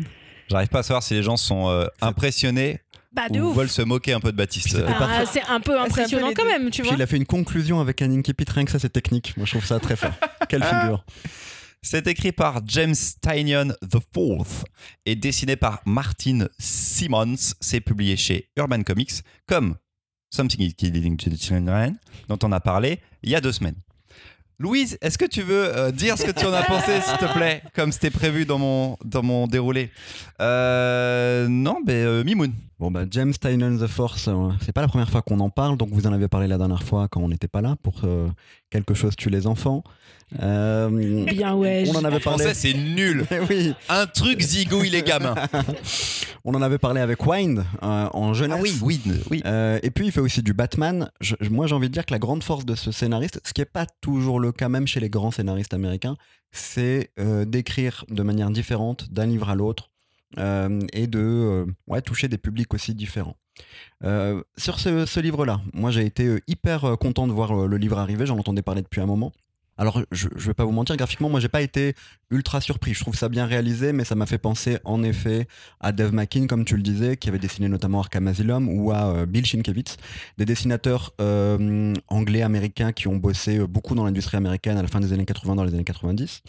[0.48, 2.78] J'arrive pas à savoir si les gens sont euh, impressionnés
[3.12, 3.56] Bah, de Ou ouf.
[3.56, 4.76] veulent se moquer un peu de Baptiste.
[4.86, 6.96] Ah, c'est un peu un peu impressionnant quand même, tu Puis vois.
[6.98, 9.36] il a fait une conclusion avec un Inkipit, rien que ça, c'est technique.
[9.36, 10.12] Moi, je trouve ça très fort.
[10.48, 11.04] Quelle figure.
[11.82, 14.46] C'est écrit par James Tynion IV
[15.04, 17.34] et dessiné par Martin Simmons.
[17.60, 19.12] C'est publié chez Urban Comics,
[19.46, 19.76] comme
[20.34, 21.98] Something is Killing the Children,
[22.28, 23.76] dont on a parlé il y a deux semaines.
[24.62, 27.32] Louise, est-ce que tu veux euh, dire ce que tu en as pensé, s'il te
[27.32, 29.90] plaît, comme c'était prévu dans mon, dans mon déroulé?
[30.40, 32.52] Euh, Non, ben euh, Mimoun.
[32.78, 35.76] Bon, bah, James Tynion The Force, euh, c'est pas la première fois qu'on en parle,
[35.76, 38.02] donc vous en avez parlé la dernière fois quand on n'était pas là pour
[38.70, 39.82] Quelque chose tue les enfants.
[40.40, 41.84] Euh, Bien, ouais.
[41.88, 42.44] on en avait En parlé.
[42.44, 43.26] français, c'est nul.
[43.50, 45.34] Oui, Un truc zigouille les gamins.
[46.44, 48.58] on en avait parlé avec Wind euh, en jeunesse.
[48.58, 49.42] Ah oui, oui.
[49.44, 51.10] Euh, et puis il fait aussi du Batman.
[51.20, 53.60] Je- moi j'ai envie de dire que la grande force de ce scénariste, ce qui
[53.60, 56.16] n'est pas toujours le cas même chez les grands scénaristes américains,
[56.50, 59.90] c'est euh, d'écrire de manière différente d'un livre à l'autre
[60.38, 63.36] euh, et de euh, ouais, toucher des publics aussi différents.
[64.04, 68.24] Euh, sur ce, ce livre-là, moi j'ai été hyper content de voir le livre arriver,
[68.24, 69.30] j'en entendais parler depuis un moment.
[69.78, 71.94] Alors je, je vais pas vous mentir, graphiquement moi j'ai pas été
[72.30, 75.46] ultra surpris, je trouve ça bien réalisé, mais ça m'a fait penser en effet
[75.80, 79.06] à Dave McKean, comme tu le disais, qui avait dessiné notamment Arkham Asylum, ou à
[79.06, 79.96] euh, Bill Sienkiewicz,
[80.38, 85.00] des dessinateurs euh, anglais-américains qui ont bossé euh, beaucoup dans l'industrie américaine à la fin
[85.00, 86.42] des années 80, dans les années 90.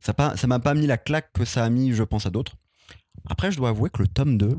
[0.00, 2.54] Ça m'a pas mis la claque que ça a mis, je pense, à d'autres.
[3.28, 4.56] Après, je dois avouer que le tome 2,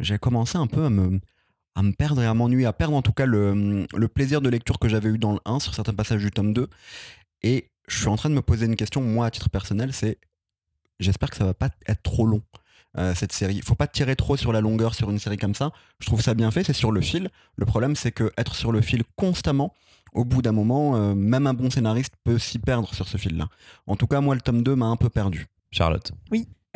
[0.00, 1.20] j'ai commencé un peu à me,
[1.74, 4.48] à me perdre et à m'ennuyer, à perdre en tout cas le, le plaisir de
[4.48, 6.68] lecture que j'avais eu dans le 1 sur certains passages du tome 2.
[7.44, 10.16] Et je suis en train de me poser une question, moi, à titre personnel, c'est
[10.98, 12.40] j'espère que ça va pas être trop long.
[12.96, 15.54] euh, cette série, il faut pas tirer trop sur la longueur sur une série comme
[15.54, 15.70] ça.
[15.98, 17.28] Je trouve ça bien fait, c'est sur le fil.
[17.56, 19.74] Le problème, c'est que être sur le fil constamment,
[20.14, 23.48] au bout d'un moment, euh, même un bon scénariste peut s'y perdre sur ce fil-là.
[23.86, 25.46] En tout cas, moi, le tome 2 m'a un peu perdu.
[25.70, 26.12] Charlotte.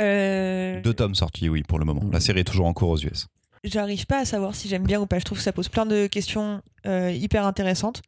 [0.00, 2.02] Euh, Deux tomes sortis, oui, pour le moment.
[2.12, 3.28] La série est toujours en cours aux US.
[3.64, 5.18] J'arrive pas à savoir si j'aime bien ou pas.
[5.18, 8.02] Je trouve que ça pose plein de questions euh, hyper intéressantes.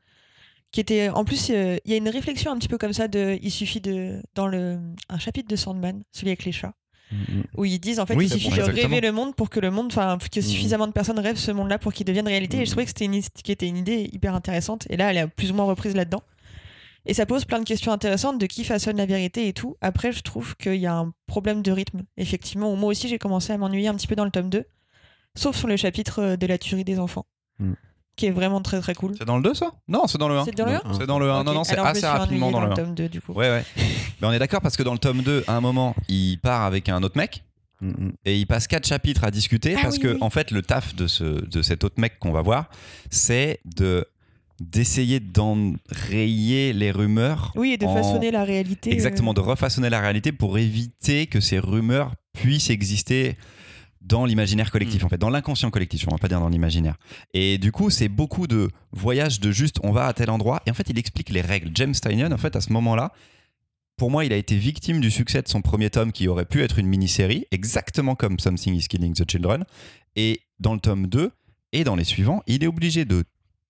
[0.72, 3.08] Qui étaient, en plus, euh, il y a une réflexion un petit peu comme ça
[3.08, 4.78] de, il suffit de, dans le,
[5.08, 6.74] un chapitre de Sandman, celui avec les chats,
[7.56, 8.88] où ils disent en fait, Oui, il suffit bon, de exactement.
[8.88, 10.46] rêver le monde pour que le monde, enfin, que Mhm.
[10.46, 12.58] suffisamment de personnes rêvent ce monde-là pour qu'il devienne réalité.
[12.58, 14.86] Et je trouvais que c'était une, qui était une idée hyper intéressante.
[14.90, 16.22] Et là, elle est plus ou moins reprise là-dedans.
[17.06, 19.76] Et ça pose plein de questions intéressantes de qui façonne la vérité et tout.
[19.80, 22.02] Après, je trouve qu'il y a un problème de rythme.
[22.16, 24.64] Effectivement, moi aussi, j'ai commencé à m'ennuyer un petit peu dans le tome 2.
[25.34, 27.26] Sauf sur le chapitre euh, de la tuerie des enfants.
[27.58, 27.72] Mm.
[28.20, 29.14] Qui est vraiment très très cool.
[29.18, 29.70] C'est dans le 2, ça?
[29.88, 30.44] Non, c'est dans le 1.
[30.44, 31.42] C'est dans le 1 C'est dans le 1.
[31.44, 31.56] Non, Ok.
[31.56, 32.74] non, c'est assez rapidement ennuyée dans le 1.
[32.76, 33.32] tome 2 du coup.
[33.32, 33.64] Ouais, ouais.
[34.20, 36.62] Mais on est d'accord parce que dans le tome 2, à un moment, il part
[36.64, 37.42] avec un autre mec
[38.26, 40.18] et il passe quatre chapitres à discuter Ah parce oui, que, oui.
[40.20, 42.68] en fait, le taf de, ce, de cet autre mec qu'on va voir,
[43.10, 44.06] c'est de
[44.60, 47.52] d'essayer d'enrayer les rumeurs.
[47.56, 48.92] Oui, et de en- façonner la réalité.
[48.92, 53.36] Exactement, euh, de refaçonner la réalité pour éviter que ces rumeurs puissent exister
[54.00, 55.06] dans l'imaginaire collectif, Mm.
[55.06, 56.96] en fait, dans l'inconscient collectif, on va pas dire dans l'imaginaire.
[57.34, 60.70] Et du coup, c'est beaucoup de voyages de juste on va à tel endroit, et
[60.70, 61.70] en fait, il explique les règles.
[61.74, 63.12] James Tynion, en fait, à ce moment-là,
[63.96, 66.62] pour moi, il a été victime du succès de son premier tome qui aurait pu
[66.62, 69.64] être une mini-série, exactement comme Something is Killing the Children.
[70.16, 71.30] Et dans le tome 2
[71.72, 73.24] et dans les suivants, il est obligé de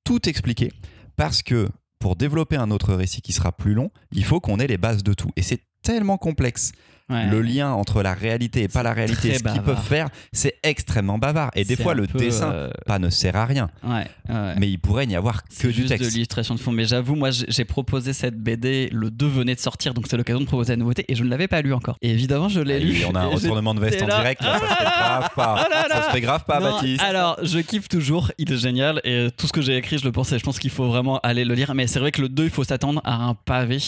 [0.04, 0.70] tout expliquer
[1.16, 4.68] parce que pour développer un autre récit qui sera plus long, il faut qu'on ait
[4.68, 5.30] les bases de tout.
[5.34, 6.70] Et c'est tellement complexe
[7.10, 7.26] Ouais.
[7.26, 11.18] le lien entre la réalité et pas la réalité, ce qu'ils peuvent faire, c'est extrêmement
[11.18, 11.50] bavard.
[11.56, 13.68] Et des fois, le dessin euh, pas ne sert à rien.
[13.84, 14.54] ouais, ouais.
[14.58, 16.12] Mais il pourrait n'y avoir que du juste de texte.
[16.12, 16.70] l'illustration de fond.
[16.72, 20.40] Mais j'avoue, moi, j'ai proposé cette BD, le 2 venait de sortir, donc c'est l'occasion
[20.40, 21.96] de proposer la nouveauté, et je ne l'avais pas lu encore.
[22.00, 22.96] Et évidemment, je l'ai lu.
[22.96, 24.16] Et on a un retournement de veste en là.
[24.20, 25.68] direct, là, ça se fait grave pas.
[25.70, 25.86] Là.
[25.88, 27.02] Ça se fait grave pas, Non, Baptiste.
[27.02, 30.12] Alors, je kiffe toujours, il est génial et tout ce que j'ai écrit, je le
[30.12, 30.38] pensais.
[30.38, 31.74] Je pense qu'il faut vraiment aller le lire.
[31.74, 33.78] Mais c'est vrai que le 2, il faut s'attendre à un pavé.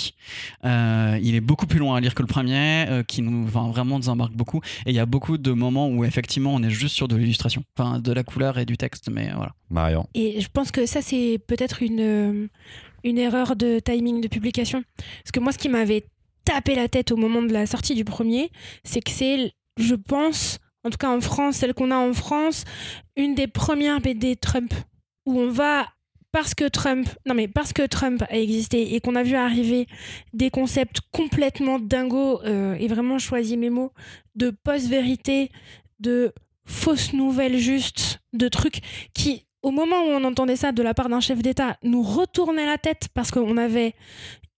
[0.64, 3.68] Euh, il est beaucoup plus loin à lire que le premier, euh, qui nous, enfin,
[3.68, 4.60] vraiment nous embarque beaucoup.
[4.86, 7.62] Et il y a beaucoup de moments où effectivement on est juste sur de l'illustration,
[7.76, 9.10] enfin de la couleur et du texte.
[9.10, 9.52] Mais voilà.
[9.70, 10.08] Marion.
[10.14, 12.46] Et je pense que ça, c'est peut-être une, euh,
[13.04, 14.82] une erreur de timing de publication.
[14.96, 16.06] Parce que moi, ce qui m'avait
[16.44, 18.50] tapé la tête au moment de la sortie du premier,
[18.84, 22.64] c'est que c'est, je pense, en tout cas en France, celle qu'on a en France,
[23.16, 24.72] une des premières BD Trump
[25.26, 25.86] où on va
[26.32, 29.86] parce que Trump, non mais parce que Trump a existé et qu'on a vu arriver
[30.32, 33.92] des concepts complètement dingos euh, et vraiment choisi mes mots
[34.34, 35.50] de post-vérité,
[36.00, 36.32] de
[36.64, 38.80] fausses nouvelles justes, de trucs
[39.14, 42.66] qui, au moment où on entendait ça de la part d'un chef d'État, nous retournaient
[42.66, 43.94] la tête parce qu'on avait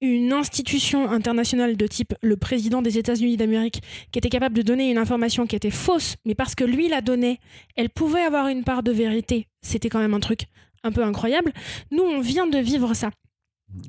[0.01, 3.83] une institution internationale de type le président des États-Unis d'Amérique
[4.13, 7.01] qui était capable de donner une information qui était fausse, mais parce que lui la
[7.01, 7.39] donnait,
[7.75, 9.49] elle pouvait avoir une part de vérité.
[9.63, 10.43] C'était quand même un truc
[10.85, 11.53] un peu incroyable.
[11.91, 13.11] Nous, on vient de vivre ça.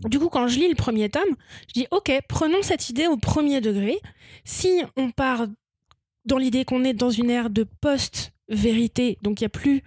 [0.10, 1.36] Du coup, quand je lis le premier tome,
[1.67, 3.99] je dis ok, prenons cette idée au premier degré.
[4.43, 5.45] Si on part
[6.25, 7.67] dans l'idée qu'on est dans une ère de
[8.47, 9.84] vérité, donc il n'y a plus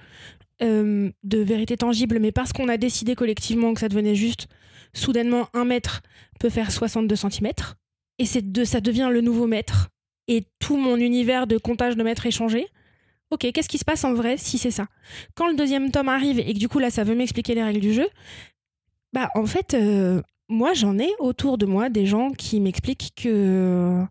[0.62, 4.46] euh, de vérité tangible, mais parce qu'on a décidé collectivement que ça devenait juste,
[4.92, 6.02] soudainement, un mètre
[6.38, 7.52] peut faire 62 cm,
[8.18, 9.88] et de, ça devient le nouveau mètre,
[10.26, 12.66] et tout mon univers de comptage de mètres est changé.
[13.30, 14.86] Ok, qu'est-ce qui se passe en vrai si c'est ça?
[15.34, 17.80] Quand le deuxième tome arrive et que du coup là ça veut m'expliquer les règles
[17.80, 18.08] du jeu,
[19.12, 24.04] bah en fait, euh, moi j'en ai autour de moi des gens qui m'expliquent que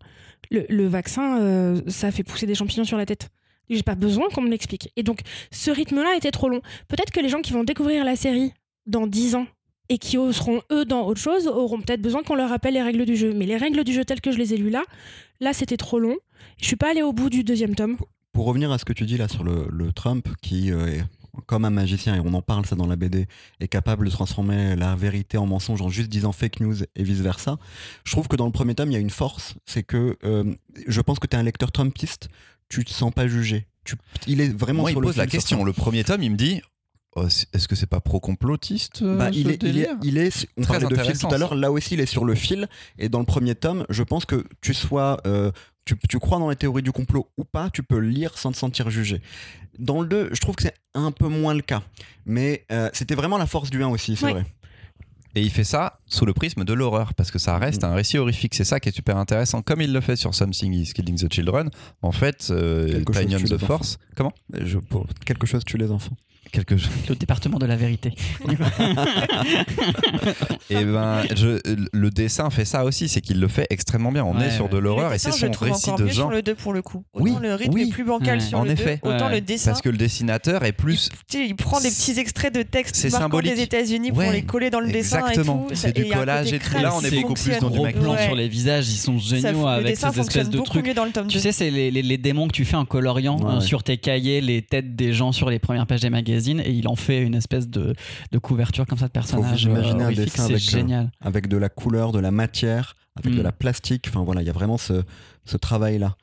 [0.50, 3.28] le, vaccin euh, ça fait pousser des champignons sur la tête.
[3.68, 4.90] J'ai pas besoin qu'on me l'explique.
[4.96, 6.62] Et donc ce rythme-là était trop long.
[6.88, 8.52] Peut-être que les gens qui vont découvrir la série
[8.86, 9.46] dans 10 ans
[9.90, 13.04] et qui seront eux dans autre chose auront peut-être besoin qu'on leur rappelle les règles
[13.04, 13.34] du jeu.
[13.34, 14.84] Mais les règles du jeu telles que je les ai lues là,
[15.40, 16.16] là c'était trop long.
[16.60, 17.98] Je suis pas allée au bout du deuxième tome.
[18.38, 21.04] Pour revenir à ce que tu dis là sur le, le Trump, qui euh, est
[21.46, 23.26] comme un magicien, et on en parle ça dans la BD,
[23.58, 27.58] est capable de transformer la vérité en mensonge en juste disant fake news et vice-versa,
[28.04, 30.54] je trouve que dans le premier tome, il y a une force, c'est que euh,
[30.86, 32.28] je pense que tu es un lecteur trumpiste,
[32.68, 33.66] tu te sens pas jugé.
[33.82, 33.96] Tu,
[34.28, 35.64] il est vraiment Moi, il sur le pose la sur question.
[35.64, 36.60] Le premier tome, il me dit
[37.16, 40.46] oh, est-ce que c'est pas pro-complotiste euh, Bah, il, est, il, est, délire il est-
[40.56, 42.68] on Très parlait de fil tout à l'heure, là aussi il est sur le fil,
[43.00, 45.50] et dans le premier tome, je pense que tu sois, euh,
[45.88, 48.56] tu, tu crois dans les théories du complot ou pas, tu peux lire sans te
[48.56, 49.20] sentir jugé.
[49.78, 51.82] Dans le 2, je trouve que c'est un peu moins le cas,
[52.26, 54.32] mais euh, c'était vraiment la force du 1 aussi, c'est Ouais.
[54.32, 54.44] vrai.
[55.34, 58.18] Et il fait ça sous le prisme de l'horreur, parce que ça reste un récit
[58.18, 58.54] horrifique.
[58.54, 59.62] C'est ça qui est super intéressant.
[59.62, 61.70] Comme il le fait sur Something is Killing the Children,
[62.02, 63.98] en fait, euh, Quelque chose Pinion tue the les Force.
[64.16, 64.32] Comment?
[64.52, 66.16] Je, pour quelque chose tue les enfants.
[66.52, 66.90] Quelque chose.
[67.08, 68.12] Le département de la vérité.
[70.70, 71.58] Et ben, je-
[71.92, 74.24] le dessin fait ça aussi, c'est qu'il le fait extrêmement bien.
[74.24, 76.12] On Ouais, est sur de l'horreur et c'est dessin, je son récit de genre.
[76.28, 77.04] sur le 2 pour le coup.
[77.12, 77.88] Autant Oui, le rythme oui.
[77.88, 78.44] est plus bancal Ouais.
[78.44, 79.00] sur En le 2, effet.
[79.02, 79.34] autant Ouais.
[79.36, 79.70] le dessin.
[79.70, 81.08] Parce que le dessinateur est plus.
[81.28, 83.54] Tu sais, il prend des petits extraits de textes C'est marquants symbolique.
[83.54, 85.66] des États-unis Ouais, pour les coller dans le dessin exactement.
[85.66, 85.74] et tout.
[85.74, 86.78] C'est du il collage et tout.
[86.78, 88.24] Là, on est beaucoup plus dans du gros Ouais.
[88.24, 90.86] sur les visages, ils sont géniaux avec dessin ces espèces fonctionne de trucs.
[90.86, 91.42] mieux dans le tome Tu 2.
[91.42, 93.60] sais, c'est les, démons que tu fais en coloriant ouais.
[93.60, 96.88] sur tes cahiers, les têtes des gens sur les premières pages des magazines, et il
[96.88, 97.94] en fait une espèce de,
[98.32, 99.66] de couverture comme ça de personnage.
[99.66, 101.10] vous imaginer un dessin avec, euh, génial.
[101.20, 103.36] Avec de la couleur, de la matière, avec Mm.
[103.36, 105.02] de la plastique, enfin voilà, il y a vraiment ce,
[105.44, 106.16] ce travail-là.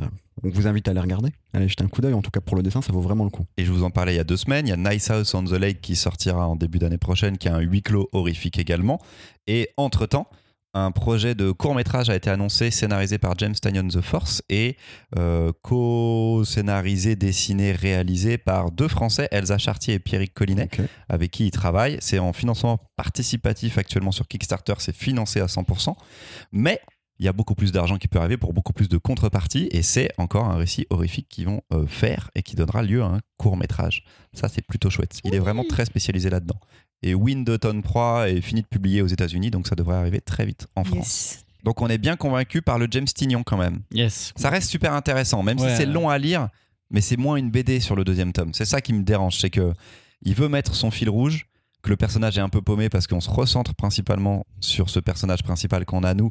[0.00, 0.04] Euh,
[0.44, 2.56] on vous invite à aller regarder, allez jeter un coup d'œil, en tout cas pour
[2.56, 3.44] le dessin, ça vaut vraiment le coup.
[3.56, 4.66] Et je vous en parlais il y a deux semaines.
[4.66, 7.48] Il y a Nice House on the Lake qui sortira en début d'année prochaine, qui
[7.48, 9.00] a un huis clos horrifique également.
[9.46, 10.28] Et entre-temps,
[10.74, 14.76] un projet de court métrage a été annoncé, scénarisé par James Tanyon The Force et
[15.16, 20.68] euh, co-scénarisé, dessiné, réalisé par deux Français, Elsa Chartier et Pierrick Collinet,
[21.08, 21.96] avec qui il travaille.
[22.00, 25.94] C'est en financement participatif actuellement sur Kickstarter, c'est financé à 100%.
[26.52, 26.80] Mais
[27.18, 29.82] il y a beaucoup plus d'argent qui peut arriver pour beaucoup plus de contreparties et
[29.82, 33.20] c'est encore un récit horrifique qu'ils vont euh, faire et qui donnera lieu à un
[33.36, 34.04] court métrage.
[34.34, 35.18] Ça, c'est plutôt chouette.
[35.24, 36.60] Il est vraiment très spécialisé là-dedans.
[37.02, 40.44] Et Wind Autumn 3 est fini de publier aux États-Unis, donc ça devrait arriver très
[40.44, 40.98] vite en France.
[40.98, 41.44] Yes.
[41.64, 43.80] Donc on est bien convaincu par le James Tignon quand même.
[43.92, 44.32] Yes.
[44.36, 45.70] Ça reste super intéressant, même Ouais.
[45.70, 46.48] si c'est long à lire,
[46.90, 48.52] mais c'est moins une BD sur le deuxième tome.
[48.54, 49.72] C'est ça qui me dérange, c'est que
[50.22, 51.46] il veut mettre son fil rouge,
[51.82, 55.42] que le personnage est un peu paumé parce qu'on se recentre principalement sur ce personnage
[55.44, 56.30] principal qu'on a nous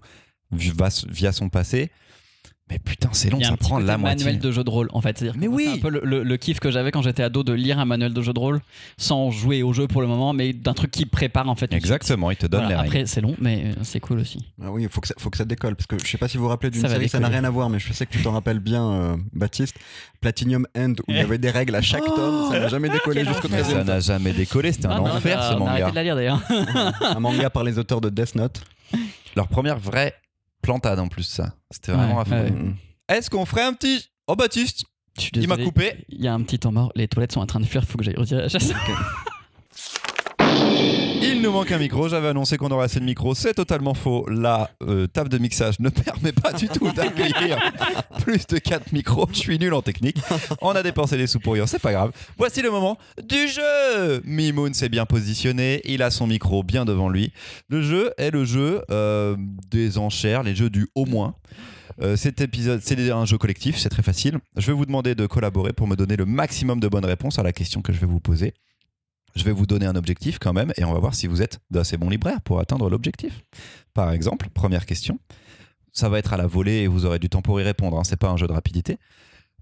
[0.51, 1.91] via via son passé.
[2.69, 4.25] Mais putain, c'est long, ça prend la moitié.
[4.25, 5.17] manuel de jeu de rôle en fait.
[5.17, 5.63] C'est-à-dire Mais oui.
[5.67, 7.85] C'est un peu le, le- le kiff que j'avais quand j'étais ado de lire un
[7.85, 8.59] manuel de jeu de rôle
[8.97, 11.71] sans jouer au jeu pour le moment, mais d'un truc qui prépare en fait.
[11.73, 12.95] Exactement, il te donne Voilà, les règles.
[12.97, 14.45] Après, c'est long, mais euh, c'est cool aussi.
[14.61, 15.77] Ah oui, il faut que, ça, faut que ça décolle.
[15.77, 17.45] Parce que je sais pas si vous vous rappelez d'une Ça série, ça n'a rien
[17.45, 19.77] à voir, mais je sais que tu t'en rappelles bien, euh, Baptiste.
[20.19, 23.23] Platinum End, où il y avait des règles à chaque tome, ça n'a jamais décollé
[23.23, 23.61] jusqu'au enfer.
[23.63, 25.59] 13 Ça n'a jamais décollé, c'était un Ah, non, enfer on a- ce on a
[25.59, 25.71] manga.
[25.71, 26.41] arrêté de la lire d'ailleurs.
[27.15, 28.61] Un manga par les auteurs de Death Note.
[29.35, 30.13] Leur première vraie
[30.67, 31.53] plantade en plus, ça.
[31.71, 32.51] C'était vraiment ouais.
[32.51, 32.75] Mm.
[33.07, 34.09] Est-ce qu'on ferait un petit.
[34.27, 34.83] Oh Baptiste
[35.33, 36.05] Il m'a coupé.
[36.09, 36.91] Il y a un petit temps mort.
[36.95, 37.83] Les toilettes sont en train de fuir.
[37.83, 38.73] Il faut que j'aille retirer la chasse.
[41.21, 44.27] Il nous manque un micro, j'avais annoncé qu'on aurait assez de micros, c'est totalement faux.
[44.29, 47.57] La euh, table de mixage ne permet pas du tout d'accueillir
[48.21, 50.17] plus de 4 micros, je suis nul en technique.
[50.61, 52.11] On a dépensé des sous pour rien, c'est pas grave.
[52.37, 57.09] Voici le moment du jeu Mimoun s'est bien positionné, il a son micro bien devant
[57.09, 57.33] lui.
[57.67, 59.35] Le jeu est le jeu euh,
[59.69, 61.35] des enchères, les jeux du au moins.
[62.01, 64.37] Euh, cet épisode, c'est un jeu collectif, c'est très facile.
[64.55, 67.43] Je vais vous demander de collaborer pour me donner le maximum de bonnes réponses à
[67.43, 68.53] la question que je vais vous poser.
[69.35, 71.59] Je vais vous donner un objectif quand même et on va voir si vous êtes
[71.69, 73.41] d'assez bons libraires pour atteindre l'objectif.
[73.93, 75.19] Par exemple, première question.
[75.91, 77.97] Ça va être à la volée et vous aurez du temps pour y répondre.
[77.97, 78.97] Hein, c'est pas un jeu de rapidité.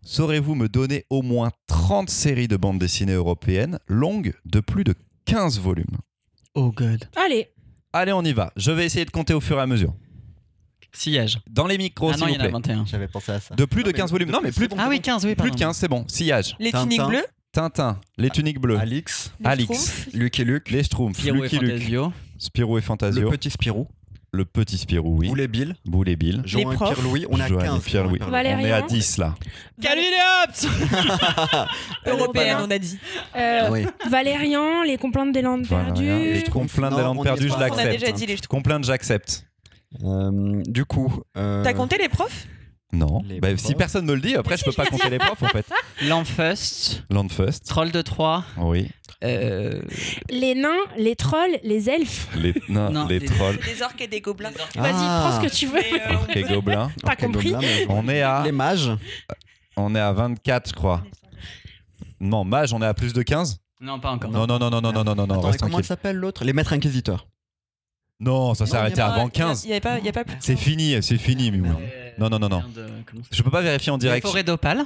[0.04, 4.93] Saurez-vous me donner au moins 30 séries de bandes dessinées européennes longues de plus de
[5.25, 5.97] 15 volumes?
[6.54, 7.10] Oh god.
[7.15, 7.49] Allez,
[7.91, 8.51] Allez, on y va.
[8.58, 9.93] Je vais essayer de compter au fur et à mesure.
[10.91, 11.39] Sillage.
[11.49, 12.73] Dans les micros, ah non, il y vous en a plaît.
[12.73, 12.86] 21.
[12.86, 13.56] J'avais pensé à ça.
[13.56, 14.28] De plus de Non, mais 15 volumes.
[14.28, 14.75] de Non, mais plus, bon.
[14.80, 15.54] Ah oui, 15, oui, plus pardon.
[15.54, 16.06] de 15, c'est bon.
[16.08, 16.56] Sillage.
[16.60, 16.84] Les Tintin.
[16.89, 17.25] tuniques bleues,
[17.56, 18.00] Tintin.
[18.18, 18.78] Les tuniques bleues.
[18.78, 19.65] Alix, les Alix.
[19.72, 21.18] Schtroumpfs, Luc et Luc, Les Schtroumpfs.
[21.22, 21.72] Pierrot et Lucky Luke.
[21.72, 22.13] Fantasio.
[22.38, 23.30] Spirou et le Fantasio.
[23.30, 23.88] petit Spirou.
[24.34, 25.30] Le petit Spirou, oui.
[25.30, 26.44] Boulet Bill, Boulet Bill.
[26.58, 26.94] Et profs.
[26.94, 27.84] Pierre-Louis, on est à Johan et 15.
[27.86, 28.20] Pierre-Louis.
[28.20, 28.86] Johan et On est à Valérian.
[28.88, 29.36] 10 là.
[29.82, 30.02] Calvin
[32.06, 33.00] et Européenne, on a dit.
[33.38, 33.86] Euh, Oui.
[34.10, 36.34] Valérian, les complaintes des Landes Valérian, perdues.
[36.34, 37.54] les complaintes des Landes on perdues, je.
[37.54, 37.91] On a l'accepte.
[38.00, 39.46] déjà dit les Complainte, j'accepte.
[40.04, 41.22] Euh, du coup.
[41.38, 42.48] euh, T'as compté les profs?
[42.95, 43.21] Non.
[43.41, 45.65] Bah, si personne me le dit, après je peux pas compter les profs en fait.
[46.03, 47.03] Landfest.
[47.10, 47.65] Landfest.
[47.67, 48.43] Troll de 3.
[48.58, 48.89] Oui.
[49.23, 49.81] Euh,
[50.29, 52.29] les nains, les trolls, les elfes.
[52.36, 53.60] Les nains, les, trolls.
[53.65, 54.51] Les orques et des gobelins.
[54.75, 55.79] Vas-y, prends ce que tu veux.
[55.79, 56.91] Euh, orques et gobelins.
[57.03, 57.53] T'as compris
[57.89, 58.43] On est à.
[58.43, 58.89] Les mages.
[58.89, 59.34] Euh,
[59.77, 61.03] on est à 24, je crois.
[62.19, 64.31] Non, mage, on est à plus de 15 Non, pas encore.
[64.31, 65.51] Non, non, non, non, non, non, non, non.
[65.60, 66.45] Comment s'appelle l'autre?
[66.45, 67.27] Les maîtres inquisiteurs.
[68.19, 69.65] Non, ça s'est arrêté avant 15.
[69.69, 69.99] Il pas,
[70.39, 71.69] C'est fini, c'est fini, mais.
[72.17, 72.62] Non, non, non, non.
[72.62, 72.67] ça
[73.32, 74.23] Je peux pas vérifier en direct.
[74.23, 74.84] Les forêts d'Opale.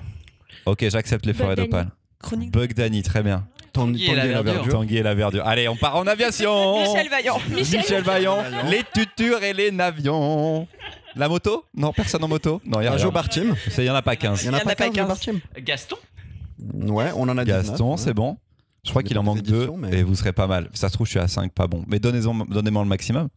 [0.66, 1.90] Ok, j'accepte les forêts d'Opale.
[2.20, 2.52] Chronique.
[2.52, 3.48] Bug Danny, très bien.
[3.72, 4.68] Tanguy et la verdure.
[4.74, 5.46] Tanguy et la verdure.
[5.48, 6.80] Allez, on part en aviation.
[6.86, 7.40] Michel Vaillant.
[7.50, 10.68] Michel Vaillant, les tutures et les navions.
[11.16, 11.66] La moto?
[11.76, 12.98] Non, personne en moto Non, il y a.
[12.98, 13.56] Joe Bartim.
[13.78, 14.44] Il y en a pas 15.
[14.44, 15.98] Il y en a pas 15 Joe Bartim Gaston?
[16.74, 17.68] Ouais, on en a 19.
[17.68, 18.38] Gaston, c'est bon.
[18.86, 20.70] Je crois qu'il en manque deux mais- et vous serez pas mal.
[20.74, 21.84] Ça se trouve, je suis à 5, pas bon.
[21.88, 23.30] Mais donnez-moi le maximum.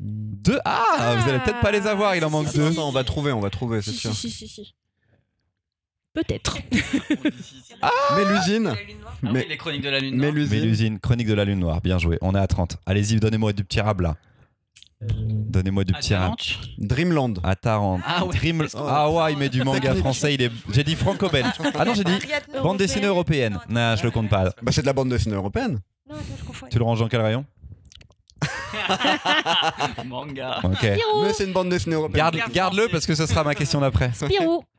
[0.00, 2.68] Deux Ah, Ah, Vous allez peut-être pas les avoir, il en si, manque si, deux.
[2.72, 4.14] Attends, on va trouver, on va trouver, c'est Si, sûr.
[4.14, 4.74] si, si, si, si.
[6.14, 6.58] Peut-être.
[8.16, 8.74] Mélusine.
[9.20, 10.14] Ah Mais- oui, les chroniques de la lune.
[10.16, 10.32] Noire.
[10.32, 10.60] Mélusine.
[10.60, 12.18] Mélusine, Chronique de la Lune Noire, bien joué.
[12.20, 12.76] On est à 30.
[12.86, 14.14] Allez-y, donnez-moi du petit rab là.
[15.00, 16.34] Donnez-moi du petit rab.
[16.34, 16.58] Atalante.
[16.78, 17.40] Dreamland.
[17.42, 18.00] À Tarente.
[18.06, 18.36] Ah ouais.
[18.36, 18.78] Dream- Oh.
[18.86, 20.52] Ah ouais, il met du manga français, il est.
[20.72, 21.48] J'ai dit franco-belge.
[21.74, 22.12] Ah non, j'ai dit
[22.62, 23.58] bande dessinée européenne.
[23.68, 24.52] Non, je le compte pas.
[24.62, 25.80] Bah, c'est de la bande dessinée européenne.
[26.70, 27.44] Tu le ranges dans quel rayon?
[30.06, 30.60] Manga.
[30.64, 30.76] Ok.
[30.76, 32.30] Spirou Mais c'est une bande dessinée européenne.
[32.32, 34.12] Garde, garde-le parce que ce sera ma question d'après.
[34.14, 34.64] Spirou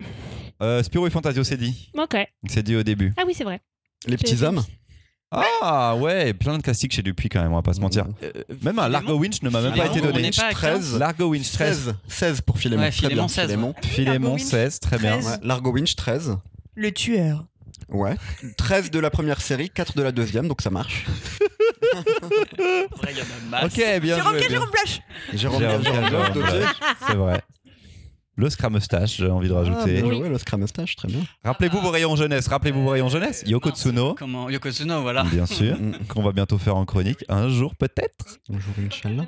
[0.62, 1.90] Euh, Spirou et Fantasio, c'est dit.
[1.98, 2.18] Ok.
[2.50, 3.14] C'est dit au début.
[3.16, 3.62] Ah oui, c'est vrai.
[4.08, 4.62] Les petits hommes.
[5.62, 8.06] Ah ouais, plein de classiques chez Dupuis quand même, on va pas se mentir.
[8.64, 10.32] Même un Largo Winch ne m'a même pas Philémon, été on donné.
[10.32, 10.98] pas à 13.
[10.98, 11.84] Largo Winch 13.
[11.84, 11.96] 13.
[12.08, 12.82] 16 pour Philémon.
[12.82, 13.74] Ouais, Très Philémon, bien, 16, Philémon.
[13.84, 15.12] Philémon Largo Winch, 16, très bien.
[15.20, 15.26] 13.
[15.28, 16.38] Ouais, Largo Winch 13.
[16.76, 17.46] Le tueur.
[17.90, 18.16] Ouais.
[18.58, 21.06] 13 de la première série, 4 de la deuxième, donc ça marche.
[22.98, 23.66] Vrai, il y en a masse.
[23.66, 24.42] Ok, bien Jérôme joué.
[24.42, 24.48] K.
[24.48, 25.02] bien- Jérôme Blache.
[25.34, 26.32] Jérôme, Jérôme Blache.
[26.34, 26.66] Dodier.
[27.08, 27.42] C'est vrai.
[28.40, 30.02] Le Scramustache, j'ai envie de Ah, rajouter.
[30.02, 31.20] bien joué, le Scrum Mustache, très bien.
[31.44, 33.44] Rappelez-vous vos rayons jeunesse, rappelez-vous vos rayons jeunesse.
[33.46, 35.24] Yoko Tsuno, Comment Yoko Tsuno, voilà.
[35.26, 35.76] bien sûr,
[36.08, 38.40] qu'on va bientôt faire en chronique, un jour peut-être.
[38.48, 39.26] Bonjour, Inch'Allah.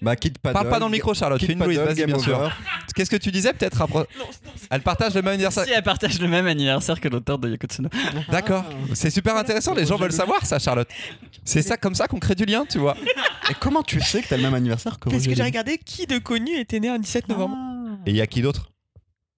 [0.00, 0.52] Bah, Kid Paddle.
[0.54, 2.48] Parle pas dans le micro, Charlotte, fais une bruit, Paddle, vas-y, bien sûr.
[2.94, 4.06] Qu'est-ce que tu disais peut-être après
[4.70, 5.64] Elle partage le même anniversaire.
[5.64, 7.88] Si elle partage le même anniversaire que l'auteur de Yoko Tsuno.
[8.30, 8.64] D'accord.
[8.92, 10.88] C'est super intéressant, les gens veulent savoir ça, Charlotte.
[11.44, 12.94] C'est ça comme ça qu'on crée du lien, tu vois.
[13.50, 16.06] Et comment tu sais que t'as le même anniversaire que Parce que j'ai regardé qui
[16.06, 17.56] de connu était né un 17 novembre.
[18.06, 18.70] Et il y a qui d'autre?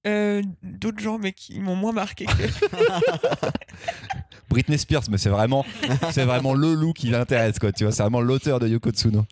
[0.06, 2.32] Euh, D'autres gens, mais qui m'ont moins marqué que.
[4.48, 5.64] Britney Spears, mais c'est vraiment,
[6.12, 7.72] c'est vraiment le loup qui l'intéresse, quoi.
[7.72, 9.24] Tu vois, c'est vraiment l'auteur de Yoko Tsuno.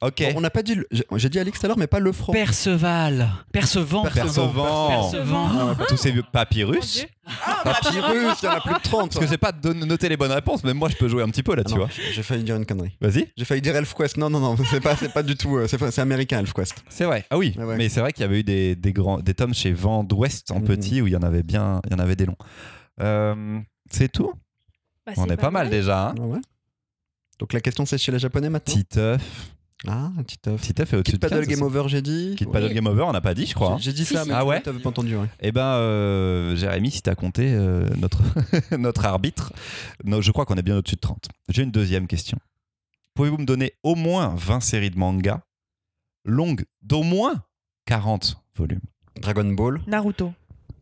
[0.00, 0.18] Ok.
[0.32, 0.74] Bon, on n'a pas dit.
[0.74, 0.86] le-
[1.16, 2.32] j'ai- dit Alix tout à l'heure, mais pas le front.
[2.32, 3.28] Perceval.
[3.52, 4.02] Percevant.
[4.02, 4.88] Percevant.
[4.88, 5.48] Percevant.
[5.78, 7.06] Ah, Tous ces vieux papyrus.
[7.64, 9.12] Papyrus, il y en a plus de 30.
[9.12, 11.42] Parce que j'ai pas noté les bonnes réponses, mais moi je peux jouer un petit
[11.42, 11.88] peu là, Ah tu non, vois.
[12.12, 12.96] J'ai failli dire une connerie.
[13.00, 13.32] Vas-y.
[13.36, 14.16] J'ai failli dire ElfQuest.
[14.18, 15.56] Non, non, non, c'est pas, c'est pas du tout.
[15.56, 16.84] euh, C'est américain, ElfQuest.
[16.88, 17.24] C'est vrai.
[17.30, 17.54] Ah oui.
[17.58, 17.76] Ah ouais.
[17.76, 20.50] Mais c'est vrai qu'il y avait eu des, des grands, des tomes chez Vent d'Ouest
[20.50, 20.64] en Mhm.
[20.64, 22.36] petit où il y en avait bien, il y en avait des longs.
[23.00, 23.58] Euh,
[23.90, 24.32] c'est tout?
[25.06, 26.08] Bah, On est pas mal déjà.
[26.08, 26.14] Hein.
[26.18, 26.38] Ah ouais.
[27.38, 29.50] Donc la question, c'est chez les Japonais maintenant Titeuf.
[29.86, 30.60] Ah, Titeuf.
[30.62, 31.30] Titeuf est au-dessus de 15.
[31.30, 31.76] Paddle Game aussi.
[31.76, 32.34] Over, j'ai dit.
[32.38, 33.72] Kid Paddle Game Over, on n'a pas dit, je crois.
[33.74, 33.78] hein.
[33.78, 34.28] J'ai dit Si, ça, si.
[34.28, 35.14] mais Ah ouais t'avais pas entendu.
[35.16, 35.26] ouais.
[35.40, 38.22] Eh ben, euh, Jérémy, si t'as compté euh, notre,
[38.78, 39.52] notre arbitre,
[40.04, 41.28] non, je crois qu'on est bien au-dessus de 30.
[41.50, 42.38] J'ai une deuxième question.
[43.14, 45.42] Pouvez-vous me donner au moins 20 séries de manga
[46.24, 47.42] longues d'au moins
[47.86, 48.80] 40 volumes?
[49.20, 50.32] Dragon Ball, Naruto.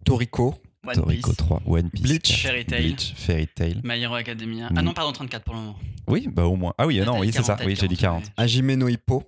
[0.05, 1.37] Toriko, One Toriko Piece.
[1.37, 2.43] 3, One Piece, Bleach.
[2.43, 2.83] 4, Fairy Tail.
[2.83, 3.81] Bleach, Fairy Tail.
[3.85, 4.69] My Hero Academia.
[4.71, 4.75] Mm.
[4.79, 5.77] Ah non, pardon, 34 pour le moment.
[6.09, 6.75] Oui, bah au moins.
[6.79, 7.55] Ah oui, Ah, non, oui, c'est ça.
[7.57, 8.25] 40, Oui, j'ai dit 40.
[8.37, 9.23] Hajime no Hippo,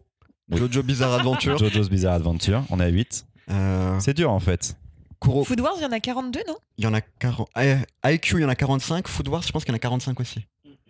[0.50, 0.58] Oui.
[0.58, 3.26] Jojo Bizarre Adventure, JoJo's Bizarre Adventure, on est à 8.
[3.50, 4.76] euh, C'est dur en fait.
[5.20, 5.44] Kuro.
[5.44, 6.56] Food Wars, il y en a 42, non?
[6.76, 7.48] Il y en a 40.
[7.62, 9.06] eh, IQ, il y en a 45.
[9.08, 10.40] Food Wars, je pense qu'il y en a 45 aussi,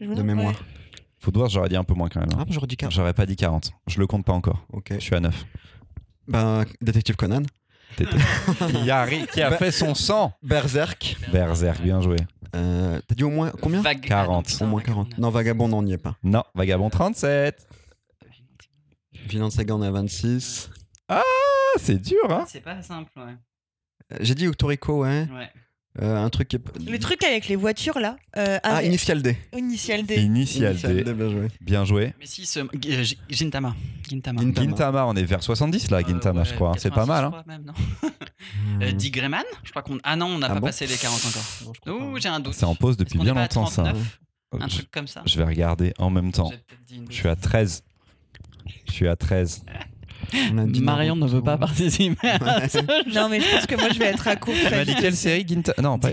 [0.01, 0.49] me de mémoire.
[0.49, 0.57] ouais.
[1.21, 2.29] Food Wars, j'aurais dit un peu moins quand même.
[2.33, 2.39] hein.
[2.41, 2.93] Ah, j'aurais dit 40.
[2.95, 3.71] J'aurais pas dit 40.
[3.87, 4.67] Je le compte pas encore.
[4.73, 4.93] Ok.
[4.95, 5.45] Je suis à 9.
[6.27, 7.43] Ben, Détective Conan.
[8.85, 10.33] Yari qui a fait son sang.
[10.43, 11.17] Berserk.
[11.33, 12.17] Berserk, bien joué.
[12.55, 14.45] Euh, T'as dit au moins combien Vague- 40.
[14.47, 15.19] Ah, putain, Au moins Vague- 40.
[15.19, 16.17] Non, Vagabond, on n'y est pas.
[16.23, 17.67] Non, Vagabond 37.
[19.27, 20.71] Villain Saga, on est à 26.
[21.09, 21.23] Ah,
[21.77, 23.35] c'est dur, hein C'est pas simple, ouais.
[24.13, 25.27] Euh, J'ai dit Toriko, ouais.
[25.35, 25.51] ouais.
[26.03, 26.91] Euh, un truc qui est.
[26.91, 28.17] Le truc avec les voitures, là.
[28.37, 29.37] euh, Ah, avec- Initial D.
[29.57, 30.17] Initial D.
[30.17, 31.05] Initial D.
[31.15, 31.49] bien joué.
[31.61, 32.15] Bien joué.
[32.19, 32.61] Mais si, ce...
[32.83, 33.77] G- Gintama.
[34.11, 34.41] Gintama.
[34.41, 34.67] Gintama.
[34.69, 36.71] Gintama, on est vers 70 là, Euh, Gintama, ouais, je crois.
[36.71, 36.75] hein.
[36.79, 37.73] C'est pas 86, mal, hein crois, même, non
[38.83, 39.99] Euh, Digrayman Je crois qu'on.
[40.03, 41.73] Ah non, on n'a Ah pas bon passé les 40 encore.
[41.87, 42.55] Non, j'ai un doute.
[42.55, 43.83] C'est en pause depuis bien longtemps, ça.
[43.85, 44.19] 39
[44.61, 45.23] Un truc comme ça.
[45.25, 46.51] je vais regarder en même temps.
[47.09, 47.85] Je suis à 13.
[48.89, 49.65] Je suis à 13.
[50.81, 52.85] Marion ne veut pas participer à ce jeu.
[53.15, 54.55] Non, mais je pense que moi, je vais être à court.
[54.55, 55.73] Tu m'as dit quelle série Ginta...
[55.83, 56.09] Non, pas.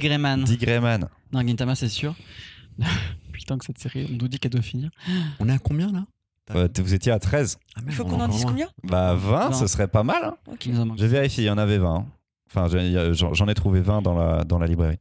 [1.33, 2.15] Non, Gintama, c'est sûr.
[3.31, 4.89] Putain, que cette série, on nous dit qu'elle doit finir.
[5.39, 6.03] On est à combien là?
[6.55, 7.57] Euh, vous étiez à 13.
[7.61, 8.67] Ah, Il merde, faut qu'on en dise combien?
[8.83, 9.57] Bah 20, Non.
[9.57, 10.21] ce serait pas mal.
[10.25, 10.35] hein.
[10.51, 10.65] Ok.
[10.65, 10.97] Il nous en manque.
[10.97, 11.95] J'ai vérifié, il y en avait 20.
[11.95, 12.05] hein.
[12.53, 12.67] Enfin,
[13.13, 14.97] j'en j'en ai trouvé 20 dans la, dans la librairie.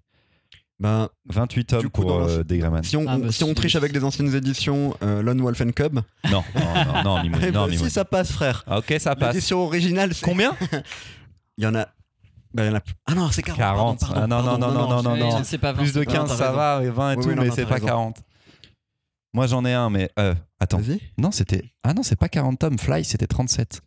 [0.81, 2.43] Ben, 28 tomes coup, pour euh,
[2.83, 5.73] si on, Ah, bah, si on triche avec des anciennes éditions, euh, Lone Wolf and
[5.73, 6.01] Cub,
[6.31, 7.89] Non, non, non, non, Mimoun, eh non, ben, Mimoun.
[7.89, 8.65] si ça passe, frère.
[8.67, 9.35] Ah, Ok, ça passe.
[9.35, 10.25] L'édition originale, c'est.
[10.25, 10.57] Combien
[11.59, 11.87] Il y en a.
[12.55, 12.81] Ben, il y en a.
[13.07, 13.59] Ah non, c'est 40.
[13.59, 14.01] 40.
[14.01, 15.39] pardon, Ah, non, pardon, non, non, non, non, non.
[15.39, 16.21] je sais pas, Plus de Vincent.
[16.27, 17.75] 15, t'as ça va, et 20 et Oui, tout, oui, non, mais non, c'est pas
[17.75, 17.87] raison.
[17.87, 18.17] 40.
[19.35, 20.11] Moi, j'en ai un, mais.
[20.19, 20.79] euh, attends.
[20.79, 20.99] Vas-y.
[21.19, 21.63] Non, c'était.
[21.85, 22.79] Ah non, c'est pas 40 tomes.
[22.79, 23.83] Fly, c'était 37.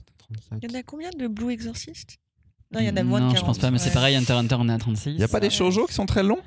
[0.61, 2.17] Il y en a combien de Blue Exorcist?
[2.71, 3.39] Non, il y en a moins non, de 40.
[3.39, 5.09] je pense pas, mais c'est pareil, Hunter Hunter, on est à 36.
[5.11, 6.39] Il y a pas des shoujo qui sont très longs?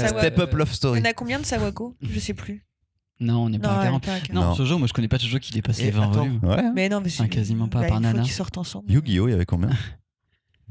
[0.00, 0.08] Va.
[0.18, 0.98] Step Up Love Il Story.
[1.00, 2.64] y en a combien de Sawako Je sais plus.
[3.20, 4.04] Non, on n'est pas à elle est 40.
[4.06, 4.32] pas à 40.
[4.34, 4.54] Non, Non.
[4.56, 6.10] Shoujo, moi je connais pas de Shoujo qui dépasse Et les 20 attends.
[6.24, 6.40] volumes.
[6.42, 6.62] Ouais.
[6.74, 7.28] Mais non, mais c'est.
[7.28, 8.22] quasiment pas, bah, par il faut nana.
[8.22, 8.90] qu'ils sortent ensemble.
[8.90, 9.70] Yu-Gi-Oh, il y avait combien?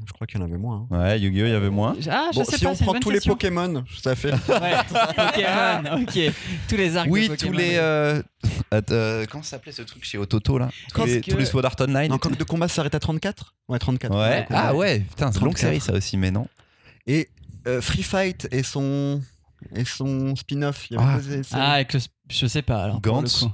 [0.06, 0.86] Je crois qu'il y en avait moins.
[0.90, 0.98] hein.
[0.98, 1.94] Ouais, Yu-Gi-Oh, il y avait moins.
[2.10, 3.32] Ah, je Bon, sais si pas, on c'est une prend bonne tous question.
[3.32, 4.32] les Pokémon, ça fait.
[4.48, 4.74] Ouais,
[5.16, 6.32] Pokémon, ok.
[6.68, 7.58] Tous les arcs Oui, de tous Pokémon.
[7.58, 7.76] les.
[7.76, 8.22] euh,
[8.70, 10.68] att- euh, comment ça s'appelait ce truc chez Ototo là?
[10.90, 12.10] Tous Parce les, que- tous les Sword Art Online.
[12.10, 12.18] Non.
[12.18, 14.14] Coq de combat s'arrête à 34 Ouais, 34.
[14.14, 14.46] Ouais.
[14.50, 15.58] Ah ouais, putain, c'est une longue 34.
[15.60, 16.46] série ça aussi, mais non.
[17.06, 17.28] Et
[17.66, 19.20] euh, Free Fight et son,
[19.74, 20.90] et son spin-off.
[20.90, 21.20] Il y avait Ah.
[21.20, 21.42] séries.
[21.52, 22.00] Ah, avec le.
[22.30, 23.00] Je sais pas alors.
[23.00, 23.40] pour le Gantz.
[23.40, 23.52] coup.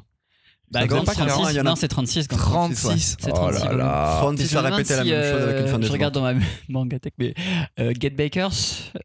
[0.73, 1.35] Bah, Ça Gantz, faisait pas 36.
[1.35, 2.29] 40, il y en a- Non, c'est 36.
[2.29, 2.41] Gantz.
[2.41, 3.17] 36.
[3.19, 4.17] C'est Oh 36 là là.
[4.21, 5.87] 36 Et je a me demande répété la même chose avec une euh, fin de
[5.87, 6.35] Je regarde dans ma
[6.69, 7.35] mangatech, mais
[7.81, 8.53] euh, Get Bakers,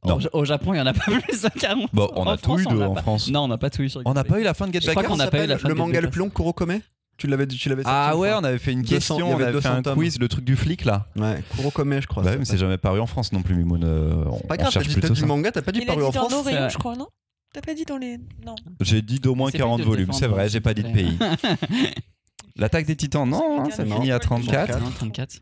[0.03, 0.20] au, Non.
[0.34, 1.89] au Japon, il y en a pas plus de 40.
[1.91, 3.01] Bon, on En a tout France, eu en pas.
[3.01, 3.30] France.
[3.32, 4.82] Non, on n'a pas tout eu sur On n'a pas eu la fin de Get
[4.82, 6.30] Je crois Back qu'on n'a pas eu la fin de manga Get le plus long,
[6.30, 6.82] Kurokome?
[7.18, 9.51] Tu l'avais tu l'avais Ah ouais, on avait fait une 200, question, on avait fait
[9.53, 9.97] 200 un tomes.
[9.97, 11.07] quiz, le truc du flic là.
[11.16, 12.24] Ouais, Kurokome, je crois.
[12.24, 13.84] Bah oui, mais c'est jamais paru en France non plus, Mimoun.
[13.86, 15.26] euh, on, Pas grave, t'as dit ça.
[15.26, 17.07] manga, t'as pas dit paru en France je crois, non?
[17.53, 18.18] T'as pas dit dans les.
[18.45, 18.55] Non.
[18.82, 20.91] J'ai dit d'au moins C'est 40 plus de volumes, c'est vrai, j'ai pas dit de
[20.91, 21.18] pays.
[22.57, 24.80] L'attaque des titans, non, hein, ça finit à Ouais, 34.
[24.80, 25.39] Non, 34.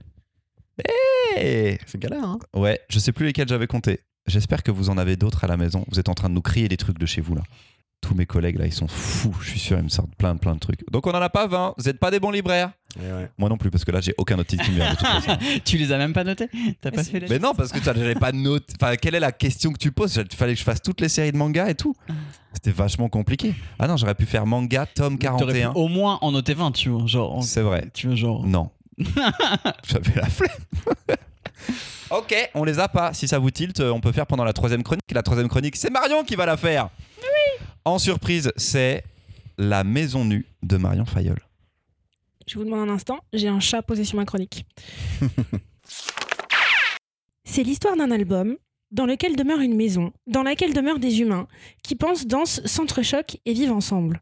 [1.38, 2.39] Eh, C'est galère, hein.
[2.55, 3.99] Ouais, je sais plus lesquels j'avais compté.
[4.26, 5.86] J'espère que vous en avez d'autres à la maison.
[5.91, 7.41] Vous êtes en train de nous crier des trucs de chez vous là.
[8.04, 9.34] Tous mes collègues là, ils sont fous.
[9.41, 10.82] Je suis sûr, ils me sortent plein, plein de trucs.
[10.91, 11.76] Donc on en a pas 20.
[11.78, 12.72] Vous êtes pas des bons libraires.
[12.99, 13.30] Ouais.
[13.38, 15.08] Moi non plus, parce que là, j'ai aucun autre titre qui me vient de toute
[15.08, 15.38] façon.
[15.66, 16.49] tu les as même pas notés
[16.82, 17.28] T'as pas Mais fait les.
[17.30, 18.66] Mais non, parce que j'avais pas de note.
[18.80, 20.22] Enfin, quelle est la question que tu poses?
[20.30, 21.95] Il fallait que je fasse toutes les séries de manga et tout.
[22.51, 23.56] C'était vachement compliqué.
[23.80, 25.72] Ah non, j'aurais pu faire manga, tome T'aurais pu 41.
[25.72, 27.08] au moins en noter 20, tu vois.
[27.08, 27.88] Genre, en- C'est vrai.
[27.93, 28.45] tu vois, genre.
[28.45, 28.70] Non.
[29.88, 30.49] J'avais la flemme.
[32.12, 33.14] ok, on les a pas.
[33.14, 35.01] Si ça vous tilte, on peut faire pendant la troisième chronique.
[35.12, 36.89] La troisième chronique, c'est Marion qui va la faire.
[37.86, 39.03] En surprise, c'est
[39.57, 41.41] La maison nue de Marion Fayolle.
[42.47, 44.65] Je vous demande un instant, j'ai un chat posé sur ma chronique.
[47.45, 48.57] C'est l'histoire d'un album
[48.91, 51.47] dans lequel demeure une maison, dans laquelle demeurent des humains
[51.84, 54.21] qui pensent, dansent, s'entrechoquent et vivent ensemble.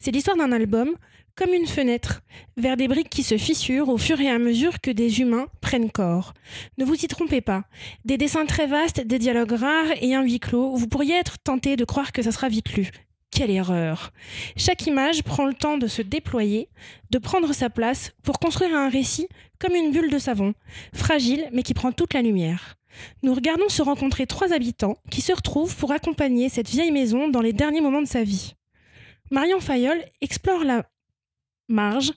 [0.00, 0.90] C'est l'histoire d'un album
[1.38, 2.22] comme une fenêtre
[2.56, 5.88] vers des briques qui se fissurent au fur et à mesure que des humains prennent
[5.88, 6.34] corps.
[6.78, 7.62] Ne vous y trompez pas.
[8.04, 11.76] Des dessins très vastes, des dialogues rares et un huis clos, vous pourriez être tenté
[11.76, 12.90] de croire que ça sera vite lu.
[13.30, 14.10] Quelle erreur
[14.56, 16.70] Chaque image prend le temps de se déployer,
[17.10, 19.28] de prendre sa place pour construire un récit
[19.60, 20.54] comme une bulle de savon,
[20.92, 22.74] fragile mais qui prend toute la lumière.
[23.22, 27.42] Nous regardons se rencontrer trois habitants qui se retrouvent pour accompagner cette vieille maison dans
[27.42, 28.54] les derniers moments de sa vie.
[29.30, 30.84] Marion Fayolle explore la
[31.68, 32.12] marge,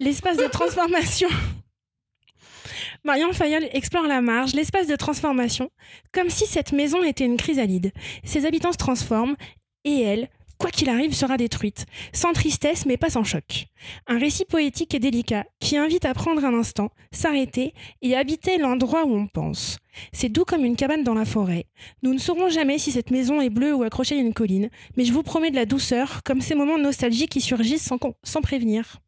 [0.00, 1.28] l'espace de transformation.
[3.04, 5.70] Marion Fayolle explore la marge, l'espace de transformation,
[6.12, 7.92] comme si cette maison était une chrysalide.
[8.24, 9.36] Ses habitants se transforment
[9.84, 10.28] et elle,
[10.58, 13.66] quoi qu'il arrive, sera détruite, sans tristesse mais pas sans choc.
[14.06, 19.04] Un récit poétique et délicat qui invite à prendre un instant, s'arrêter et habiter l'endroit
[19.04, 19.78] où on pense.
[20.12, 21.66] C'est doux comme une cabane dans la forêt.
[22.02, 25.04] Nous ne saurons jamais si cette maison est bleue ou accrochée à une colline, mais
[25.04, 28.40] je vous promets de la douceur, comme ces moments de nostalgie qui surgissent sans, sans
[28.40, 29.00] prévenir.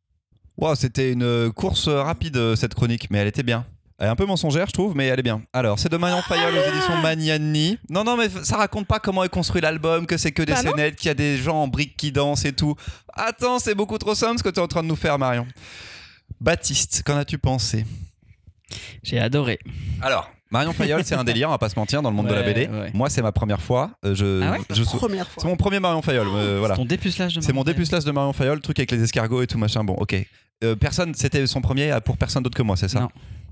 [0.56, 3.64] Wow, c'était une course euh, rapide euh, cette chronique, mais elle était bien.
[4.00, 5.42] Elle est un peu mensongère, je trouve, mais elle est bien.
[5.52, 7.78] Alors, c'est de Marion Fayolle aux éditions Magnani.
[7.90, 10.58] Non, non, mais ça raconte pas comment est construit l'album, que c'est que des Bah
[10.60, 12.76] scénettes, qu'il y a des gens en briques qui dansent et tout.
[13.12, 15.46] Attends, c'est beaucoup trop simple ce que tu es en train de nous faire, Marion.
[16.40, 17.84] Baptiste, qu'en as-tu pensé?
[19.02, 19.58] J'ai adoré.
[20.00, 22.34] Alors, Marion Fayolle, c'est un délire, on va pas se mentir, dans le monde de
[22.34, 22.68] la BD.
[22.68, 22.90] ouais.
[22.94, 23.90] Moi, c'est ma première fois.
[24.04, 25.42] euh, Je, Ah ouais je- Première fois.
[25.42, 26.28] c'est mon premier Marion Fayolle.
[26.34, 26.76] euh, voilà.
[26.76, 29.46] Ton dépucelage de C'est mon dépucelage de Marion Fayolle, le truc avec les escargots et
[29.48, 29.82] tout machin.
[29.82, 30.14] Bon, ok.
[30.64, 33.00] Euh, personne, c'était son premier pour personne d'autre que moi, c'est ça?
[33.00, 33.08] Non.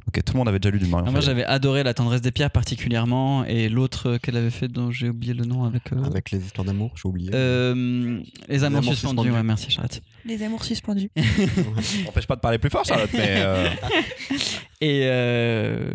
[0.09, 2.21] Ok, tout le monde avait déjà lu du Marion Ah, moi j'avais adoré La tendresse
[2.21, 5.93] des pierres particulièrement et l'autre qu'elle avait fait dont j'ai oublié le nom avec.
[5.93, 7.31] euh, Avec les histoires d'amour, j'ai oublié.
[7.35, 9.31] euh, les amours suspendus.
[9.31, 10.01] ouais, merci Charlotte.
[10.27, 11.11] Les amours suspendus.
[12.05, 13.37] N'empêche pas de parler plus fort, Charlotte, mais.
[13.39, 13.69] euh,
[14.83, 15.89] Et euh,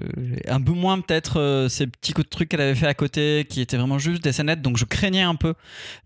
[0.48, 3.46] un peu moins peut-être euh, ces petits coups de trucs qu'elle avait fait à côté
[3.48, 4.64] qui étaient vraiment juste des scénettes.
[4.64, 5.54] Donc je craignais un peu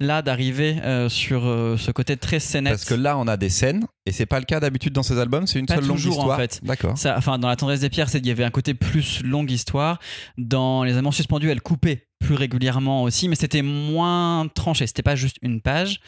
[0.01, 2.73] là d'arriver euh, sur euh, ce côté très scénette.
[2.73, 5.17] Parce que là, on a des scènes Et c'est pas le cas d'habitude dans ces
[5.19, 6.37] albums, c'est une Pas seule longue toujours, en histoire.
[6.37, 6.59] fait.
[6.63, 6.97] D'accord.
[6.97, 9.51] Ça, enfin, dans La tendresse des pierres, c'est qu'il y avait un côté plus longue
[9.51, 9.99] histoire.
[10.37, 14.87] Dans Les amants suspendus, elle coupait plus régulièrement aussi, mais c'était moins tranché.
[14.87, 15.99] C'était pas juste une page.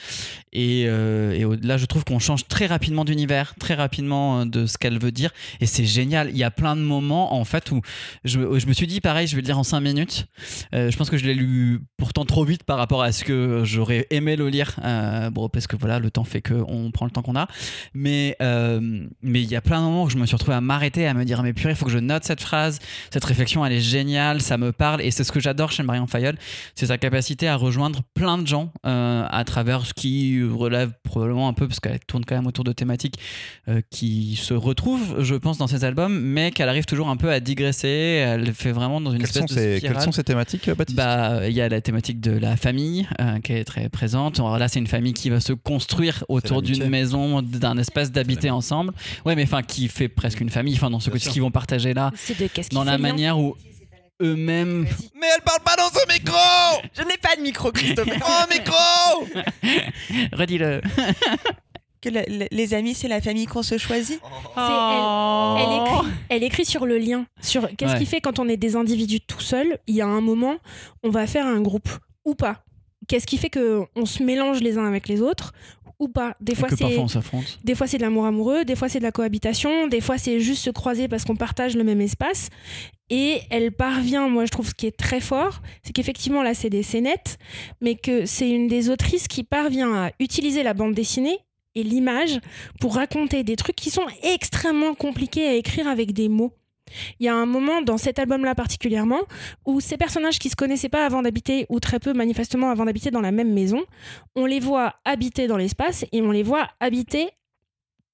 [0.52, 4.66] Et, euh, et au-delà, je trouve qu'on change très rapidement d'univers, très rapidement euh, de
[4.66, 5.32] ce qu'elle veut dire.
[5.60, 6.30] Et c'est génial.
[6.32, 7.82] Il y a plein de moments, en fait, où
[8.24, 10.28] je, me suis dit, pareil, je vais le lire en 5 minutes.
[10.74, 13.62] Euh, je pense que je l'ai lu pourtant trop vite par rapport à ce que
[13.64, 14.80] j'aurais aimé le lire.
[14.84, 17.48] Euh, bon, parce que voilà, le temps fait qu'on prend le temps qu'on a.
[17.94, 21.08] Mais mais il y a plein de moments où je me suis retrouvé à m'arrêter,
[21.08, 22.80] à me dire mais purée, il faut que je note cette phrase,
[23.12, 26.08] cette réflexion, elle est géniale, ça me parle et c'est ce que j'adore chez Marion
[26.08, 26.38] Fayolle,
[26.76, 31.48] c'est sa capacité à rejoindre plein de gens euh, à travers ce qui relève probablement
[31.48, 33.16] un peu parce qu'elle tourne quand même autour de thématiques
[33.68, 37.32] euh, qui se retrouvent, je pense, dans ses albums, mais qu'elle arrive toujours un peu
[37.32, 37.88] à digresser.
[37.88, 39.96] Elle fait vraiment dans une Quelles espèce sont, de ces, spirale.
[39.96, 40.98] quelles sont ces thématiques, Baptiste?
[40.98, 44.40] Bah, il y a la thématique de la famille euh, qui est très présente.
[44.40, 48.50] Alors là, c'est une famille qui va se construire autour d'une maison, d'un espace d'habiter
[48.50, 48.94] ensemble.
[49.26, 50.76] Ouais, mais enfin, qui fait presque une famille.
[50.76, 51.32] Enfin, dans ce sûr.
[51.32, 53.56] qu'ils vont partager là, C'est de qu'est-ce dans la manière où
[54.22, 54.88] eux-mêmes.
[55.16, 56.38] Mais elle parle pas dans ce micro
[56.98, 58.08] Je n'ai pas de micro, Christophe.
[58.10, 59.28] Oh, micro
[60.34, 60.82] Redis-le.
[62.02, 62.10] que
[62.54, 64.20] les amis, c'est la famille qu'on se choisit.
[64.56, 68.00] C'est elle, elle écrit, elle écrit sur le lien, sur qu'est-ce Ouais.
[68.00, 70.58] qui fait quand on est des individus tout seuls, il y a un moment,
[71.04, 71.90] on va faire un groupe
[72.24, 72.64] ou pas.
[73.08, 75.54] Qu'est-ce qui fait que on se mélange les uns avec les autres
[76.00, 76.98] ou pas Des fois c'est
[77.64, 80.40] des fois c'est de l'amour amoureux, des fois c'est de la cohabitation, des fois c'est
[80.40, 82.50] juste se croiser parce qu'on partage le même espace.
[83.10, 86.70] Et elle parvient, moi je trouve ce qui est très fort, c'est qu'effectivement là c'est
[86.70, 87.38] des scénettes,
[87.82, 91.40] mais que c'est une des autrices qui parvient à utiliser la bande dessinée
[91.76, 92.40] et l'image
[92.80, 96.57] pour raconter des trucs qui sont extrêmement compliqués à écrire avec des mots.
[97.20, 99.22] Il y a un moment dans cet album-là particulièrement
[99.66, 103.12] où ces personnages qui se connaissaient pas avant d'habiter, ou très peu manifestement avant d'habiter
[103.12, 103.84] dans la même maison,
[104.36, 107.30] on les voit habiter dans l'espace et on les voit habiter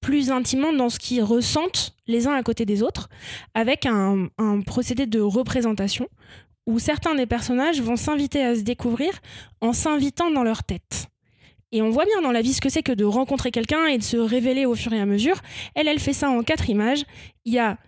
[0.00, 3.08] plus intimement dans ce qu'ils ressentent les uns à côté des autres,
[3.54, 6.08] avec un, un procédé de représentation
[6.66, 9.12] où certains des personnages vont s'inviter à se découvrir
[9.60, 11.08] en s'invitant dans leur tête.
[11.72, 13.98] Et on voit bien dans la vie ce que c'est que de rencontrer quelqu'un et
[13.98, 15.40] de se révéler au fur et à mesure.
[15.74, 17.04] Elle, elle fait ça en quatre images.
[17.44, 17.78] Il y a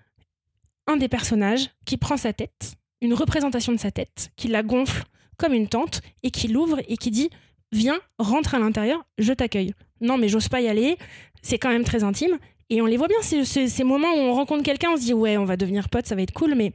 [0.87, 5.05] un des personnages qui prend sa tête, une représentation de sa tête, qui la gonfle
[5.37, 7.31] comme une tente et qui l'ouvre et qui dit
[7.73, 9.75] Viens, rentre à l'intérieur, je t'accueille.
[10.01, 10.97] Non, mais j'ose pas y aller,
[11.43, 12.39] c'est quand même très intime.
[12.71, 15.13] Et on les voit bien, ces, ces- moments où on rencontre quelqu'un, on se dit
[15.15, 16.73] Ouais, on va devenir potes, ça va être cool, mais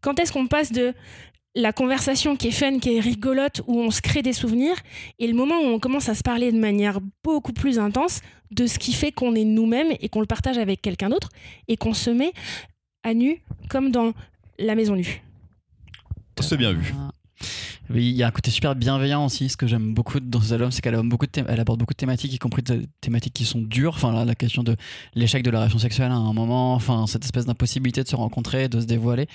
[0.00, 0.94] quand est-ce qu'on passe de
[1.54, 4.76] la conversation qui est fun, qui est rigolote, où on se crée des souvenirs,
[5.18, 8.66] et le moment où on commence à se parler de manière beaucoup plus intense de
[8.66, 11.28] ce qui fait qu'on est nous-mêmes et qu'on le partage avec quelqu'un d'autre,
[11.68, 12.32] et qu'on se met
[13.02, 14.12] à nu comme dans
[14.58, 15.22] la maison nue.
[16.40, 16.92] C'est bien vu.
[17.90, 19.48] Oui, il y a un côté super bienveillant aussi.
[19.48, 21.78] Ce que j'aime beaucoup dans ces albums, c'est qu'elle aborde beaucoup de thém- elle aborde
[21.78, 23.94] beaucoup de thématiques, y compris des thématiques qui sont dures.
[23.94, 24.76] Enfin, là, la question de
[25.14, 28.68] l'échec de la relation sexuelle à un moment, enfin, cette espèce d'impossibilité de se rencontrer,
[28.68, 29.26] de se dévoiler.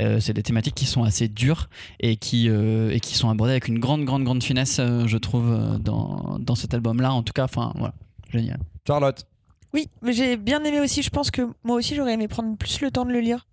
[0.00, 1.68] Euh, c'est des thématiques qui sont assez dures
[2.00, 5.18] et qui, euh, et qui sont abordées avec une grande, grande, grande finesse, euh, je
[5.18, 7.12] trouve, euh, dans, dans cet album-là.
[7.12, 7.94] En tout cas, enfin, voilà,
[8.32, 8.58] génial.
[8.86, 9.24] Charlotte.
[9.72, 11.02] Oui, mais j'ai bien aimé aussi.
[11.02, 13.46] Je pense que moi aussi, j'aurais aimé prendre plus le temps de le lire.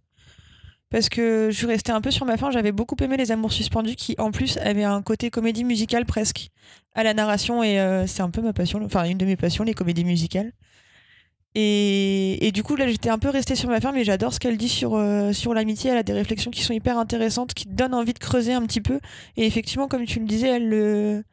[0.90, 2.50] Parce que je suis restée un peu sur ma faim.
[2.50, 6.50] J'avais beaucoup aimé Les Amours Suspendus, qui en plus avaient un côté comédie musicale presque
[6.96, 7.62] à la narration.
[7.62, 10.54] Et euh, c'est un peu ma passion, enfin une de mes passions, les comédies musicales.
[11.56, 14.40] Et, et du coup, là, j'étais un peu restée sur ma faim, mais j'adore ce
[14.40, 15.92] qu'elle dit sur, euh, sur l'amitié.
[15.92, 18.82] Elle a des réflexions qui sont hyper intéressantes, qui donnent envie de creuser un petit
[18.82, 19.00] peu.
[19.36, 21.24] Et effectivement, comme tu le disais, elle le,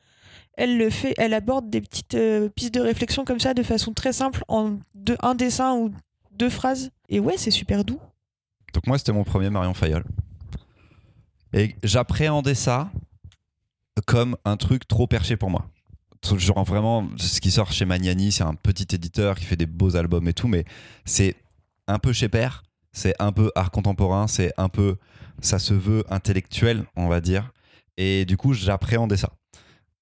[0.56, 3.92] elle le fait, elle aborde des petites euh, pistes de réflexion comme ça de façon
[3.92, 4.78] très simple en
[5.20, 5.92] un dessin ou
[6.32, 6.90] deux phrases.
[7.08, 8.00] Et ouais, c'est super doux.
[8.72, 10.04] Donc moi, c'était mon premier Marion Fayolle.
[11.52, 12.90] Et j'appréhendais ça
[14.06, 15.66] comme un truc trop perché pour moi.
[16.36, 19.94] Genre vraiment, ce qui sort chez Magnani, c'est un petit éditeur qui fait des beaux
[19.94, 20.64] albums et tout, mais
[21.04, 21.36] c'est
[21.86, 24.96] un peu chez Père, c'est un peu art contemporain, c'est un peu,
[25.42, 27.52] ça se veut intellectuel, on va dire.
[27.98, 29.34] Et du coup, j'appréhendais ça.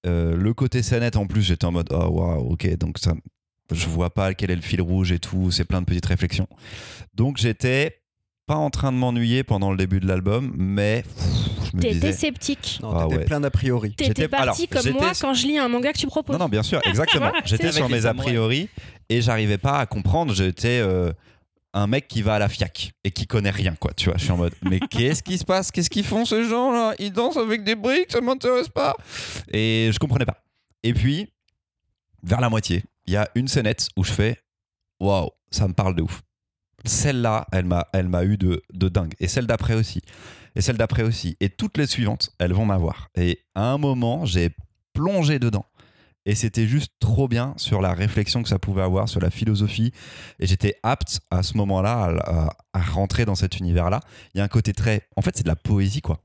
[0.05, 3.13] Euh, le côté scénette, en plus, j'étais en mode, oh waouh, ok, donc ça,
[3.71, 6.47] je vois pas quel est le fil rouge et tout, c'est plein de petites réflexions.
[7.15, 7.99] Donc j'étais
[8.45, 11.25] pas en train de m'ennuyer pendant le début de l'album, mais pff,
[11.71, 12.11] je me T'étais disais.
[12.11, 12.79] sceptique.
[12.83, 13.25] Non, Ah t'étais ouais.
[13.25, 13.91] plein d'a priori.
[13.91, 16.33] T'étais J'étais- parti alors, comme j'étais moi quand je lis un manga que tu proposes.
[16.37, 17.31] Non, non, bien sûr, exactement.
[17.45, 18.25] J'étais C'est sur avec mes a samouraïs.
[18.29, 18.69] priori
[19.09, 20.33] et j'arrivais pas à comprendre.
[20.33, 21.13] J'étais euh,
[21.73, 23.93] un mec qui va à la FIAC et qui connaît rien, quoi.
[23.93, 25.71] Tu vois, je suis en mode, mais qu'est-ce qui se passe?
[25.71, 28.95] Qu'est-ce qu'ils font ces gens-là Ils dansent avec des briques, ça m'intéresse pas.
[29.51, 30.37] Et je comprenais pas.
[30.83, 31.27] Et puis,
[32.21, 34.37] vers la moitié, il y a une scénette où je fais,
[34.99, 36.21] waouh, ça me parle de ouf.
[36.85, 39.13] Celle-là, elle m'a, elle m'a eu de, de dingue.
[39.19, 40.01] Et celle d'après aussi.
[40.55, 41.37] Et celle d'après aussi.
[41.39, 43.09] Et toutes les suivantes, elles vont m'avoir.
[43.15, 44.49] Et à un moment, j'ai
[44.93, 45.65] plongé dedans.
[46.25, 49.91] Et c'était juste trop bien sur la réflexion que ça pouvait avoir, sur la philosophie.
[50.39, 53.99] Et j'étais apte à ce moment-là à, rentrer dans cet univers-là.
[54.33, 55.07] Il y a un côté très.
[55.15, 56.21] En fait, c'est de la poésie, quoi.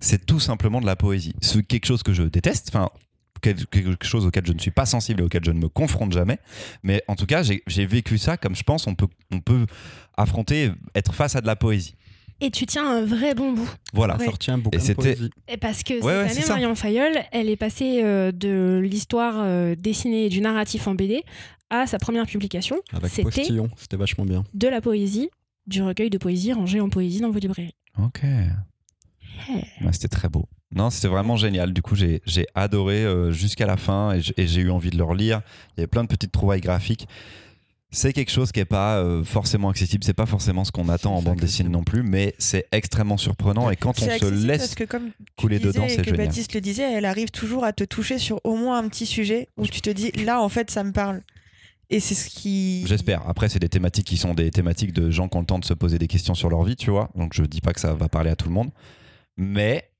[0.00, 1.34] C'est tout simplement de la poésie.
[1.40, 2.70] C'est quelque chose que je déteste.
[2.72, 2.88] Enfin,
[3.42, 6.12] quel- quelque chose auquel je ne suis pas sensible et auquel je ne me confronte
[6.12, 6.38] jamais.
[6.82, 9.66] Mais en tout cas, j'ai vécu ça comme je pense on peut, on peut
[10.16, 11.94] affronter, être face à de la poésie.
[12.44, 13.70] Et tu tiens un vrai bon bout.
[13.92, 14.16] Voilà.
[14.16, 14.24] Ouais.
[14.24, 15.30] Sorti un bouquin Et de c'était- poésie.
[15.48, 16.52] Et parce que Ouais, cette année, ça.
[16.54, 21.22] Marion Fayolle, elle est passée euh, de l'histoire euh, dessinée et du narratif en BD
[21.70, 22.76] à sa première publication.
[22.92, 24.42] Avec C'était Postillon, c'était vachement bien.
[24.54, 25.30] de la poésie,
[25.66, 27.74] du recueil de poésie rangé en poésie dans vos librairies.
[27.98, 28.22] Ok.
[29.48, 30.48] Ouais, c'était très beau.
[30.74, 31.72] Non, c'était vraiment génial.
[31.72, 35.04] Du coup, j'ai j'ai adoré euh, jusqu'à la fin et j'ai eu envie de le
[35.04, 35.42] relire.
[35.70, 37.06] Il y avait plein de petites trouvailles graphiques.
[37.94, 40.02] C'est quelque chose qui n'est pas euh, forcément accessible.
[40.02, 43.70] C'est pas forcément ce qu'on attend en bande dessinée non plus, mais c'est extrêmement surprenant.
[43.70, 46.26] Et quand on se laisse parce que comme tu couler disais dedans, c'est que génial.
[46.26, 49.48] Baptiste le disait, elle arrive toujours à te toucher sur au moins un petit sujet
[49.58, 51.22] où tu te dis là en fait ça me parle.
[51.90, 52.86] Et c'est ce qui.
[52.86, 53.28] J'espère.
[53.28, 55.64] Après, c'est des thématiques qui sont des thématiques de gens qui ont le temps de
[55.66, 57.10] se poser des questions sur leur vie, tu vois.
[57.14, 58.70] Donc, je dis pas que ça va parler à tout le monde,
[59.36, 59.90] mais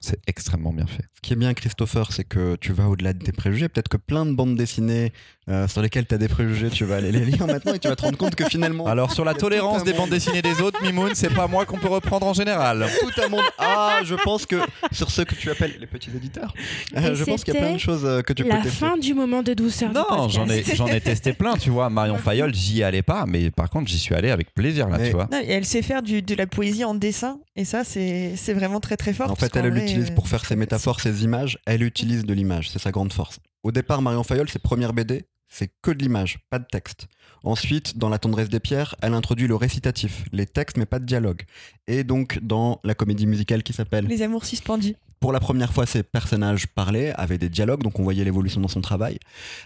[0.00, 1.04] c'est extrêmement bien fait.
[1.14, 3.68] Ce qui est bien, Christopher, c'est que tu vas au-delà de tes préjugés.
[3.68, 5.12] Peut-être que plein de bandes dessinées
[5.48, 7.86] euh, sur lesquelles tu as des préjugés, tu vas aller les lire maintenant et tu
[7.88, 8.86] vas te rendre compte que finalement.
[8.86, 11.88] Alors, sur la tolérance des bandes dessinées des autres, Mimoun, c'est pas moi qu'on peut
[11.88, 12.86] reprendre en général.
[13.00, 13.42] tout un monde.
[13.58, 14.56] Ah, je pense que
[14.92, 16.52] sur ceux que tu appelles les petits éditeurs,
[16.96, 18.70] euh, je pense qu'il y a plein de choses euh, que tu peux La tester.
[18.86, 19.92] fin du moment de douceur.
[19.92, 21.90] Non, j'en ai, j'en ai testé plein, tu vois.
[21.90, 25.06] Marion Fayolle, j'y allais pas, mais par contre, j'y suis allé avec plaisir, là, Mais-
[25.08, 25.28] tu vois.
[25.30, 28.52] Non, et elle sait faire du, de la poésie en dessin et ça c'est c'est
[28.54, 29.30] vraiment très très fort.
[29.30, 31.58] En fait, elle l'utilise euh, pour faire ses métaphores, ses images.
[31.66, 32.70] Elle utilise de l'image.
[32.70, 33.38] C'est sa grande force.
[33.62, 37.06] Au départ, Marion Fayolle, ses premières BD, c'est que de l'image, pas de texte.
[37.44, 41.04] Ensuite, dans La tendresse des pierres, elle introduit le récitatif, les textes, mais pas de
[41.04, 41.42] dialogue.
[41.86, 44.96] Et donc, dans la comédie musicale qui s'appelle Les amours suspendus.
[45.20, 48.68] Pour la première fois, ces personnages parlaient, avaient des dialogues, donc on voyait l'évolution dans
[48.68, 49.18] son travail.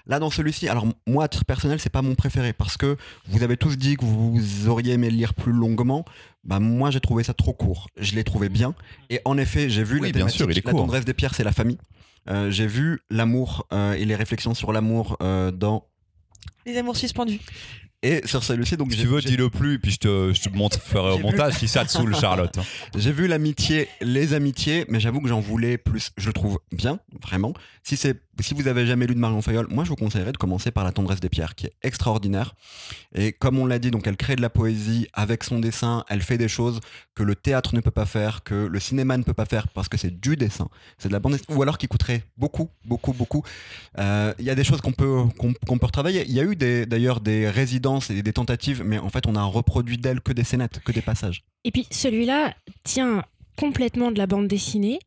[0.06, 2.96] Là, dans celui-ci, alors moi, à titre personnel, c'est pas mon préféré parce que
[3.28, 6.04] vous avez tous dit que vous auriez aimé le lire plus longuement.
[6.44, 7.88] Bah, moi, j'ai trouvé ça trop court.
[7.96, 8.74] Je l'ai trouvé bien.
[9.10, 10.80] Et en effet, j'ai vu Oui, la bien sûr, il est la court.
[10.82, 11.78] tendresse des pierres, c'est la famille.
[12.28, 15.86] Euh, j'ai vu l'amour euh, et les réflexions sur l'amour euh, dans.
[16.66, 17.40] Les amours suspendus.
[18.02, 20.80] Et sur celui-ci, donc Si tu veux, dis-le plus, puis je te, je te montre,
[20.80, 22.58] ferai au montage si ça te saoule, Charlotte.
[22.96, 26.10] J'ai vu l'amitié, les amitiés, mais j'avoue que j'en voulais plus.
[26.16, 27.52] Je le trouve bien, vraiment.
[27.82, 30.36] Si, c'est, si vous avez jamais lu de Marion Fayolle, moi je vous conseillerais de
[30.36, 32.54] commencer par La tendresse des pierres, qui est extraordinaire.
[33.14, 36.22] Et comme on l'a dit, donc elle crée de la poésie avec son dessin, elle
[36.22, 36.80] fait des choses
[37.14, 39.88] que le théâtre ne peut pas faire, que le cinéma ne peut pas faire, parce
[39.88, 40.68] que c'est du dessin.
[40.98, 43.42] C'est de la bande dessinée, ou alors qui coûterait beaucoup, beaucoup, beaucoup.
[43.98, 46.24] Euh, Il y a des choses qu'on peut, qu'on, peut retravailler.
[46.26, 49.42] Il y a eu d'ailleurs des résidences et des tentatives, mais en fait on a
[49.42, 51.44] reproduit d'elle que des scénettes, que des passages.
[51.64, 53.24] Et puis celui-là tient
[53.56, 54.98] complètement de la bande dessinée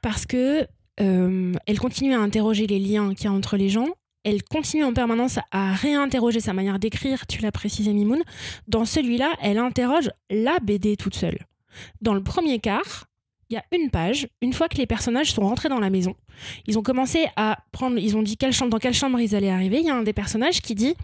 [0.00, 0.66] parce que
[1.00, 3.88] euh, elle continue à interroger les liens qu'il y a entre les gens.
[4.24, 8.22] Elle continue en permanence à réinterroger sa manière d'écrire, tu l'as précisé Mimoun.
[8.68, 11.38] Dans celui-là, elle interroge la BD toute seule.
[12.00, 13.06] Dans le premier quart,
[13.50, 16.14] il y a une page, une fois que les personnages sont rentrés dans la maison,
[16.66, 19.80] ils ont commencé à prendre, ils ont dit dans quelle chambre ils allaient arriver.
[19.80, 20.94] Il y a un des personnages qui dit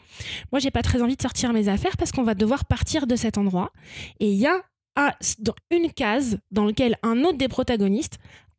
[0.52, 3.16] Moi, j'ai pas très envie de sortir mes affaires parce qu'on va devoir partir de
[3.16, 3.72] cet endroit.
[4.20, 4.62] Et il y a
[5.70, 8.18] une case dans laquelle un autre des protagonistes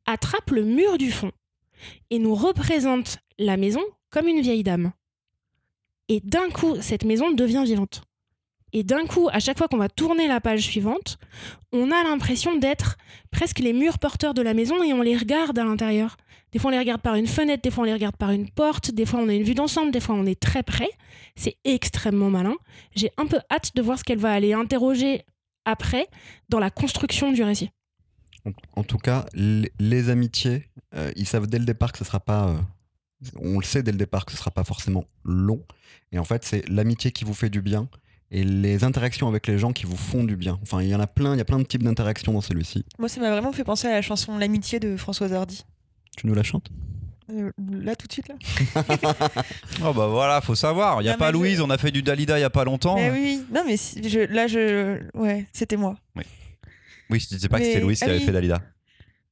[0.09, 1.31] attrape le mur du fond
[2.09, 4.91] et nous représente la maison comme une vieille dame.
[6.07, 8.01] Et d'un coup, cette maison devient vivante.
[8.73, 11.17] Et d'un coup, à chaque fois qu'on va tourner la page suivante,
[11.71, 12.97] on a l'impression d'être
[13.31, 16.17] presque les murs porteurs de la maison et on les regarde à l'intérieur.
[16.51, 18.49] Des fois, on les regarde par une fenêtre, des fois, on les regarde par une
[18.49, 20.89] porte, des fois, on a une vue d'ensemble, des fois, on est très près.
[21.35, 22.55] C'est extrêmement malin.
[22.95, 25.21] J'ai un peu hâte de voir ce qu'elle va aller interroger
[25.65, 26.07] après
[26.49, 27.69] dans la construction du récit.
[28.45, 30.65] En, en tout cas, les, les amitiés,
[30.95, 32.47] euh, ils savent dès le départ que ce sera pas.
[32.49, 32.57] euh,
[33.39, 35.61] on le sait dès le départ que ce sera pas forcément long.
[36.11, 37.89] Et en fait, c'est l'amitié qui vous fait du bien
[38.31, 40.57] et les interactions avec les gens qui vous font du bien.
[40.61, 42.85] Enfin, il y en a plein, il y a plein de types d'interactions dans celui-ci.
[42.97, 45.65] Moi ça m'a vraiment fait penser à la chanson L'amitié de Françoise Hardy.
[46.15, 46.69] Tu nous la chantes?
[47.31, 48.35] Euh, là tout de suite là.
[49.83, 51.01] Oh bah voilà, faut savoir.
[51.01, 52.49] Il y a Non, pas je- Louise, on a fait du Dalida il y a
[52.49, 52.95] pas longtemps.
[52.95, 53.43] Mais oui, oui.
[53.53, 55.95] non mais si- je, là je ouais c'était moi.
[56.15, 56.23] Oui,
[57.17, 58.25] je disais pas que Mais- c'était Louise qui ah avait oui.
[58.25, 58.61] fait Dalida.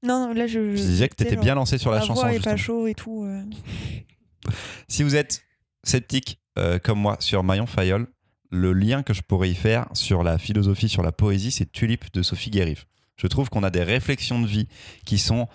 [0.04, 0.76] Non non, là je.
[0.76, 2.22] Je disais que t'étais genre, bien lancé sur la ma chanson.
[2.22, 3.24] voix est pas chaud et tout.
[3.26, 3.44] euh.
[4.88, 5.44] Si vous êtes
[5.84, 8.08] sceptique euh, comme moi sur Marion Fayolle,
[8.50, 12.06] le lien que je pourrais y faire sur la philosophie, sur la poésie, c'est Tulipe
[12.14, 12.88] de Sophie Guérif.
[13.18, 14.68] Je trouve qu'on a des réflexions de vie
[15.06, 15.48] qui sont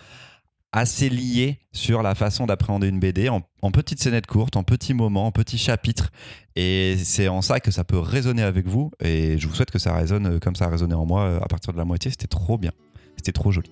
[0.73, 4.95] assez liées sur la façon d'appréhender une BD en, en petites scénettes courtes, en petits
[4.95, 6.11] moments, en petits chapitres.
[6.57, 8.91] Et c'est en ça que ça peut résonner avec vous.
[9.01, 11.41] Et je vous souhaite que ça résonne euh, comme ça a résonné en moi euh,
[11.41, 12.11] à partir de la moitié.
[12.11, 12.73] C'était trop bien.
[13.17, 13.71] C'était trop joli.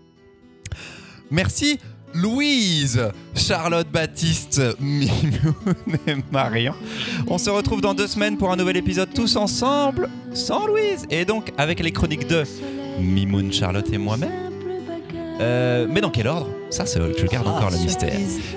[1.31, 1.79] Merci
[2.13, 3.01] Louise,
[3.37, 6.75] Charlotte Baptiste, Mimoun et Marion.
[7.29, 11.07] On se retrouve dans deux semaines pour un nouvel épisode tous ensemble, sans Louise.
[11.11, 12.43] Et donc avec les chroniques de
[12.99, 14.33] Mimoun, Charlotte et moi-même.
[15.41, 16.49] Euh, mais dans quel ordre?
[16.71, 18.13] Ça, c'est- je garde encore le mystère.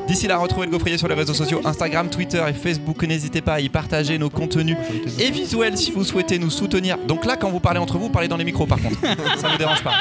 [0.08, 3.02] D'ici là, retrouvez le gaufrier sur les réseaux sociaux Instagram, Twitter et Facebook.
[3.04, 4.78] N'hésitez pas à y partager nos contenus
[5.20, 6.98] et visuels si vous souhaitez nous soutenir.
[7.08, 9.00] Donc là, quand vous parlez entre vous, parlez dans les micros par contre.
[9.38, 9.94] Ça ne me dérange pas.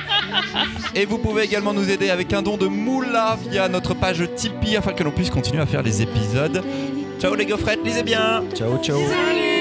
[0.95, 4.77] Et vous pouvez également nous aider avec un don de moula via notre page Tipeee
[4.77, 6.63] afin que l'on puisse continuer à faire les épisodes.
[7.21, 8.99] Ciao les gaufrettes, lisez bien Ciao, ciao.
[8.99, 9.52] Dans